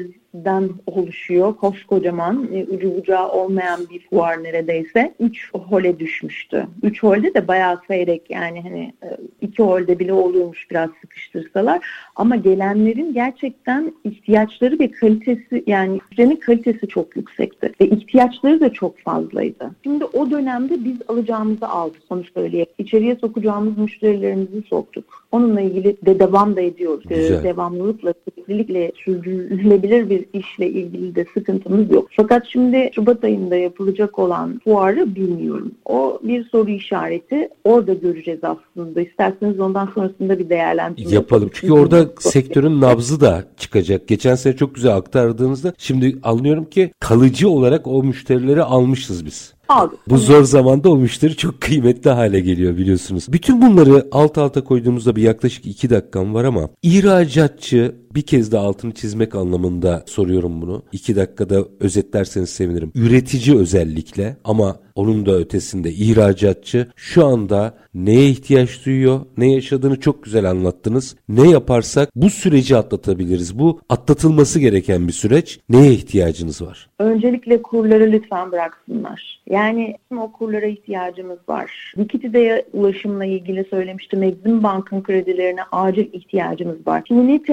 den 0.46 0.70
oluşuyor. 0.86 1.56
Koskocaman, 1.56 2.50
e, 2.54 2.64
ucu 2.64 2.96
bucağı 2.96 3.32
olmayan 3.32 3.80
bir 3.90 4.10
fuar 4.10 4.44
neredeyse. 4.44 5.14
Üç 5.20 5.54
hole 5.54 6.00
düşmüştü. 6.00 6.68
Üç 6.84 7.04
holde 7.04 7.34
de 7.34 7.48
bayağı 7.48 7.82
seyrek 7.88 8.30
yani 8.30 8.62
hani 8.62 8.94
e, 9.04 9.18
iki 9.42 9.64
holde 9.64 10.00
bile 10.00 10.14
oluyormuş 10.14 10.72
biraz 10.72 10.90
sıkıştırsalar. 11.02 11.88
Ama 12.18 12.36
gelenlerin 12.36 13.14
gerçekten 13.14 13.94
ihtiyaçları 14.04 14.80
ve 14.80 14.92
kalitesi 14.92 15.64
yani 15.68 16.00
ürünün 16.14 16.36
kalitesi 16.36 16.88
çok 16.88 17.16
yüksekti. 17.16 17.74
Ve 17.82 17.90
ihtiyaçları 17.90 18.60
da 18.60 18.74
çok 18.74 19.00
fazlaydı. 19.00 19.72
Şimdi 19.84 20.06
o 20.06 20.32
dönemde 20.32 20.86
biz 20.86 20.98
alacağımızı 21.08 21.68
aldık 21.68 22.02
onu 22.10 22.24
söyleyeyim. 22.34 22.68
İçeriye 22.78 23.16
sokacağımız 23.16 23.78
müşterilerimizi 23.78 24.62
soktuk. 24.70 25.06
Onunla 25.32 25.62
ilgili 25.62 25.98
de 26.06 26.20
devam 26.20 26.56
da 26.56 26.62
ediyoruz. 26.62 27.04
Güzel. 27.10 27.44
Devamlılıkla, 27.44 28.14
süreklilikle 28.24 28.92
sürdürülebilir 29.06 30.10
bir 30.10 30.26
işle 30.34 30.70
ilgili 30.70 31.16
de 31.16 31.26
sıkıntımız 31.34 31.92
yok. 31.92 32.08
Fakat 32.18 32.48
şimdi 32.48 32.90
Şubat 32.96 33.24
ayında 33.24 33.56
yapılacak 33.56 34.20
olan 34.20 34.62
fuarı 34.64 35.16
bilmiyorum. 35.16 35.72
O 35.86 36.20
bir 36.24 36.44
soru 36.44 36.70
işareti. 36.70 37.50
Orada 37.64 37.94
göreceğiz 37.94 38.40
aslında. 38.44 39.02
İsterseniz 39.02 39.60
ondan 39.60 39.90
sonrasında 39.96 40.40
bir 40.40 40.50
değerlendirme 40.50 41.12
yapalım. 41.12 41.50
Çünkü 41.54 41.74
orada 41.74 42.07
sektörün 42.20 42.82
nabzı 42.82 43.22
da 43.22 43.44
çıkacak. 43.58 44.08
Geçen 44.08 44.36
sene 44.36 44.56
çok 44.56 44.76
güzel 44.76 44.96
aktardığınızda 44.96 45.74
şimdi 45.78 46.20
anlıyorum 46.24 46.66
ki 46.66 46.92
kalıcı 47.00 47.50
olarak 47.50 47.88
o 47.88 48.04
müşterileri 48.04 48.64
almışız 48.64 49.26
biz 49.26 49.54
aldık. 49.70 50.00
Bu 50.08 50.18
zor 50.18 50.44
zamanda 50.44 50.90
o 50.90 50.98
müşteri 50.98 51.36
çok 51.36 51.62
kıymetli 51.62 52.10
hale 52.10 52.40
geliyor 52.40 52.78
biliyorsunuz. 52.78 53.26
Bütün 53.30 53.62
bunları 53.62 54.08
alt 54.12 54.38
alta 54.38 54.64
koyduğumuzda 54.64 55.16
bir 55.16 55.22
yaklaşık 55.22 55.66
iki 55.66 55.90
dakikam 55.90 56.34
var 56.34 56.44
ama 56.44 56.70
ihracatçı 56.84 57.96
bir 58.16 58.22
kez 58.22 58.52
de 58.52 58.58
altını 58.58 58.94
çizmek 58.94 59.36
anlamında 59.36 60.04
soruyorum 60.06 60.62
bunu. 60.62 60.84
İki 60.92 61.16
dakikada 61.16 61.66
özetlerseniz 61.80 62.50
sevinirim. 62.50 62.92
Üretici 62.96 63.58
özellikle 63.58 64.38
ama 64.44 64.76
onun 64.98 65.26
da 65.26 65.36
ötesinde 65.36 65.92
ihracatçı 65.92 66.88
şu 66.96 67.26
anda 67.26 67.74
neye 67.94 68.30
ihtiyaç 68.30 68.86
duyuyor, 68.86 69.20
ne 69.38 69.52
yaşadığını 69.52 70.00
çok 70.00 70.24
güzel 70.24 70.50
anlattınız. 70.50 71.16
Ne 71.30 71.50
yaparsak 71.50 72.10
bu 72.16 72.30
süreci 72.30 72.78
atlatabiliriz. 72.78 73.60
Bu 73.60 73.80
atlatılması 73.90 74.60
gereken 74.60 75.08
bir 75.08 75.14
süreç. 75.14 75.60
Neye 75.70 75.92
ihtiyacınız 75.92 76.62
var? 76.62 76.90
Öncelikle 77.00 77.62
kurları 77.62 78.12
lütfen 78.12 78.52
bıraksınlar. 78.52 79.42
Yani 79.50 79.96
o 80.18 80.32
kurlara 80.32 80.66
ihtiyacımız 80.66 81.40
var. 81.50 81.94
Likiditeye 81.98 82.66
ulaşımla 82.74 83.26
ilgili 83.26 83.66
söylemiştim. 83.70 84.24
Exim 84.24 84.64
Bank'ın 84.64 85.04
kredilerine 85.04 85.62
acil 85.72 86.14
ihtiyacımız 86.14 86.88
var. 86.88 87.04
Suni 87.08 87.44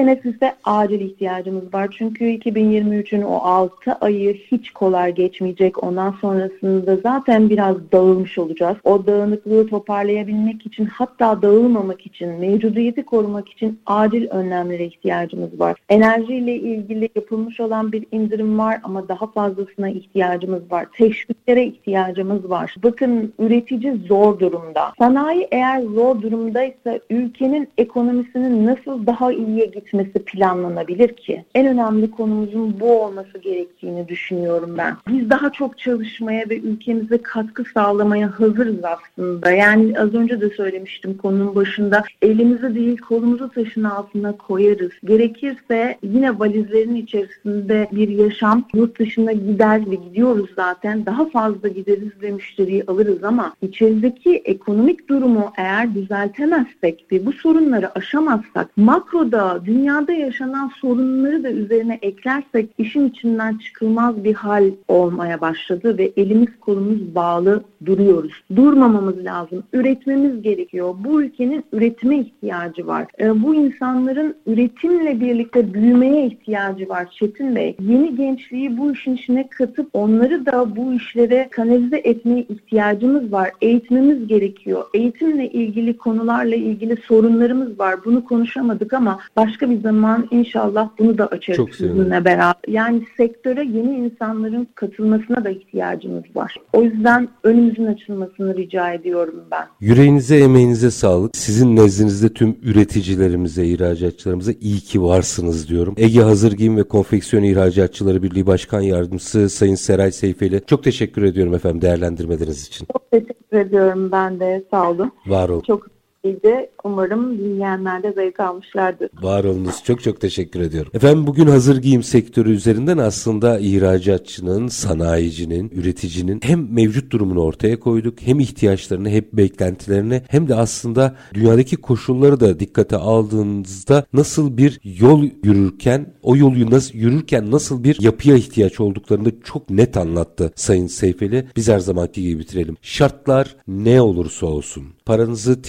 teneffüse 0.44 0.54
acil 0.64 1.00
ihtiyacımız 1.00 1.74
var. 1.74 1.94
Çünkü 1.98 2.24
2023'ün 2.24 3.22
o 3.22 3.34
6 3.34 3.92
ayı 3.92 4.34
hiç 4.34 4.70
kolay 4.70 5.14
geçmeyecek. 5.14 5.84
Ondan 5.84 6.14
sonrasında 6.20 6.96
zaten 6.96 7.50
biraz 7.50 7.76
dağılmış 7.92 8.38
olacağız. 8.38 8.76
O 8.84 9.06
dağınıklığı 9.06 9.66
toparlayabilmek 9.66 10.66
için 10.66 10.84
hatta 10.86 11.42
dağılmamak 11.42 12.06
için, 12.06 12.28
mevcudiyeti 12.28 13.02
korumak 13.02 13.48
için 13.48 13.80
acil 13.86 14.30
önlemlere 14.30 14.84
ihtiyacımız 14.84 15.60
var. 15.60 15.76
Enerjiyle 15.88 16.54
ilgili 16.54 17.08
yapılmış 17.14 17.60
olan 17.60 17.92
bir 17.92 18.06
indirim 18.12 18.58
var 18.58 18.80
ama 18.82 19.08
daha 19.08 19.26
fazlasına 19.26 19.88
ihtiyacımız 19.88 20.70
var. 20.70 20.86
Teşviklere 20.96 21.64
ihtiyacımız 21.64 22.50
var. 22.50 22.74
Bakın 22.82 23.32
üretici 23.38 23.92
zor 24.08 24.38
durumda. 24.38 24.92
Sanayi 24.98 25.48
eğer 25.50 25.82
zor 25.82 26.22
durumdaysa 26.22 26.98
ülkenin 27.10 27.68
ekonomisinin 27.78 28.66
nasıl 28.66 29.06
daha 29.06 29.32
iyiye 29.32 29.66
gitmesi 29.66 30.24
planlanabilir 30.34 31.08
ki? 31.08 31.44
En 31.54 31.66
önemli 31.66 32.10
konumuzun 32.10 32.80
bu 32.80 33.02
olması 33.02 33.38
gerektiğini 33.38 34.08
düşünüyorum 34.08 34.74
ben. 34.78 34.96
Biz 35.08 35.30
daha 35.30 35.52
çok 35.52 35.78
çalışmaya 35.78 36.50
ve 36.50 36.58
ülkemize 36.58 37.18
katkı 37.18 37.64
sağlamaya 37.74 38.40
hazırız 38.40 38.84
aslında. 38.84 39.50
Yani 39.50 40.00
az 40.00 40.14
önce 40.14 40.40
de 40.40 40.50
söylemiştim 40.50 41.16
konunun 41.16 41.54
başında. 41.54 42.04
Elimizi 42.22 42.74
değil 42.74 42.96
kolumuzu 42.96 43.50
taşın 43.50 43.84
altına 43.84 44.36
koyarız. 44.36 44.92
Gerekirse 45.04 45.98
yine 46.02 46.38
valizlerin 46.38 46.94
içerisinde 46.94 47.88
bir 47.92 48.08
yaşam 48.08 48.64
yurt 48.74 48.98
dışına 48.98 49.32
gider 49.32 49.90
ve 49.90 49.94
gidiyoruz 49.94 50.50
zaten. 50.56 51.06
Daha 51.06 51.28
fazla 51.28 51.68
gideriz 51.68 52.22
ve 52.22 52.30
müşteriyi 52.30 52.84
alırız 52.86 53.24
ama 53.24 53.54
içerideki 53.62 54.36
ekonomik 54.44 55.08
durumu 55.08 55.52
eğer 55.56 55.94
düzeltemezsek 55.94 57.06
ve 57.12 57.26
bu 57.26 57.32
sorunları 57.32 57.98
aşamazsak 57.98 58.76
makroda 58.76 59.60
dünyada 59.64 60.12
yaşanan 60.24 60.70
sorunları 60.80 61.44
da 61.44 61.50
üzerine 61.50 61.98
eklersek 62.02 62.70
işin 62.78 63.08
içinden 63.08 63.58
çıkılmaz 63.58 64.24
bir 64.24 64.34
hal 64.34 64.70
olmaya 64.88 65.40
başladı 65.40 65.98
ve 65.98 66.12
elimiz 66.16 66.60
kolumuz 66.60 67.14
bağlı 67.14 67.64
duruyoruz. 67.86 68.32
Durmamamız 68.56 69.24
lazım. 69.24 69.62
Üretmemiz 69.72 70.42
gerekiyor. 70.42 70.94
Bu 70.98 71.22
ülkenin 71.22 71.64
üretime 71.72 72.18
ihtiyacı 72.18 72.86
var. 72.86 73.06
E, 73.20 73.42
bu 73.42 73.54
insanların 73.54 74.36
üretimle 74.46 75.20
birlikte 75.20 75.74
büyümeye 75.74 76.26
ihtiyacı 76.26 76.88
var 76.88 77.08
Çetin 77.10 77.56
Bey. 77.56 77.76
Yeni 77.80 78.16
gençliği 78.16 78.78
bu 78.78 78.92
işin 78.92 79.14
içine 79.14 79.48
katıp 79.48 79.88
onları 79.92 80.46
da 80.46 80.76
bu 80.76 80.92
işlere 80.92 81.48
kanalize 81.50 81.96
etmeye 81.96 82.42
ihtiyacımız 82.42 83.32
var. 83.32 83.50
Eğitmemiz 83.60 84.26
gerekiyor. 84.26 84.84
Eğitimle 84.94 85.48
ilgili 85.48 85.96
konularla 85.96 86.54
ilgili 86.54 86.96
sorunlarımız 86.96 87.78
var. 87.78 88.04
Bunu 88.04 88.24
konuşamadık 88.24 88.92
ama 88.92 89.18
başka 89.36 89.70
bir 89.70 89.80
zaman 89.80 90.13
inşallah 90.30 90.88
bunu 90.98 91.18
da 91.18 91.26
açarız 91.26 91.70
sizinle 91.76 92.24
beraber. 92.24 92.54
Yani 92.68 93.02
sektöre 93.16 93.64
yeni 93.64 93.96
insanların 93.96 94.68
katılmasına 94.74 95.44
da 95.44 95.50
ihtiyacımız 95.50 96.24
var. 96.34 96.56
O 96.72 96.82
yüzden 96.82 97.28
önümüzün 97.44 97.86
açılmasını 97.86 98.56
rica 98.56 98.92
ediyorum 98.92 99.44
ben. 99.50 99.66
Yüreğinize, 99.80 100.36
emeğinize 100.36 100.90
sağlık. 100.90 101.36
Sizin 101.36 101.76
nezdinizde 101.76 102.28
tüm 102.28 102.56
üreticilerimize, 102.62 103.66
ihracatçılarımıza 103.66 104.52
iyi 104.60 104.80
ki 104.80 105.02
varsınız 105.02 105.68
diyorum. 105.68 105.94
Ege 105.96 106.20
Hazır 106.20 106.52
Giyim 106.52 106.76
ve 106.76 106.82
Konfeksiyon 106.82 107.42
İhracatçıları 107.42 108.22
Birliği 108.22 108.46
Başkan 108.46 108.80
Yardımcısı 108.80 109.48
Sayın 109.48 109.74
Seray 109.74 110.12
Seyfeli. 110.12 110.62
Çok 110.66 110.84
teşekkür 110.84 111.22
ediyorum 111.22 111.54
efendim 111.54 111.82
değerlendirmeleriniz 111.82 112.66
için. 112.66 112.86
Çok 112.92 113.10
teşekkür 113.10 113.58
ediyorum 113.58 114.12
ben 114.12 114.40
de. 114.40 114.64
Sağ 114.70 114.90
olun. 114.90 115.12
Var 115.26 115.48
olun. 115.48 115.62
Çok 115.66 115.93
keyifliydi. 116.24 116.70
Umarım 116.84 117.38
dinleyenler 117.38 118.02
de 118.02 118.12
zevk 118.12 118.40
almışlardır. 118.40 119.10
Var 119.22 119.44
olunuz. 119.44 119.84
Çok 119.84 120.02
çok 120.02 120.20
teşekkür 120.20 120.60
ediyorum. 120.60 120.90
Efendim 120.94 121.26
bugün 121.26 121.46
hazır 121.46 121.82
giyim 121.82 122.02
sektörü 122.02 122.52
üzerinden 122.52 122.98
aslında 122.98 123.58
ihracatçının, 123.58 124.68
sanayicinin, 124.68 125.70
üreticinin 125.74 126.40
hem 126.42 126.74
mevcut 126.74 127.12
durumunu 127.12 127.42
ortaya 127.42 127.80
koyduk 127.80 128.20
hem 128.20 128.40
ihtiyaçlarını 128.40 129.08
hem 129.08 129.24
beklentilerini 129.32 130.22
hem 130.28 130.48
de 130.48 130.54
aslında 130.54 131.16
dünyadaki 131.34 131.76
koşulları 131.76 132.40
da 132.40 132.60
dikkate 132.60 132.96
aldığınızda 132.96 134.06
nasıl 134.12 134.56
bir 134.56 134.80
yol 134.84 135.24
yürürken 135.44 136.06
o 136.22 136.36
yolu 136.36 136.70
nasıl 136.70 136.94
yürürken 136.94 137.50
nasıl 137.50 137.84
bir 137.84 138.00
yapıya 138.00 138.36
ihtiyaç 138.36 138.80
olduklarını 138.80 139.32
çok 139.44 139.70
net 139.70 139.96
anlattı 139.96 140.52
Sayın 140.54 140.86
Seyfeli. 140.86 141.46
Biz 141.56 141.68
her 141.68 141.78
zamanki 141.78 142.22
gibi 142.22 142.38
bitirelim. 142.38 142.76
Şartlar 142.82 143.56
ne 143.68 144.00
olursa 144.00 144.46
olsun 144.46 144.84
paranızı 145.04 145.62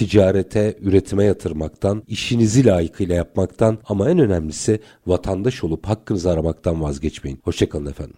ticarete, 0.49 0.77
üretime 0.81 1.23
yatırmaktan, 1.23 2.03
işinizi 2.07 2.65
layıkıyla 2.65 3.15
yapmaktan 3.15 3.77
ama 3.87 4.09
en 4.09 4.19
önemlisi 4.19 4.79
vatandaş 5.07 5.63
olup 5.63 5.85
hakkınızı 5.85 6.31
aramaktan 6.31 6.81
vazgeçmeyin. 6.81 7.39
Hoşçakalın 7.43 7.85
efendim. 7.85 8.15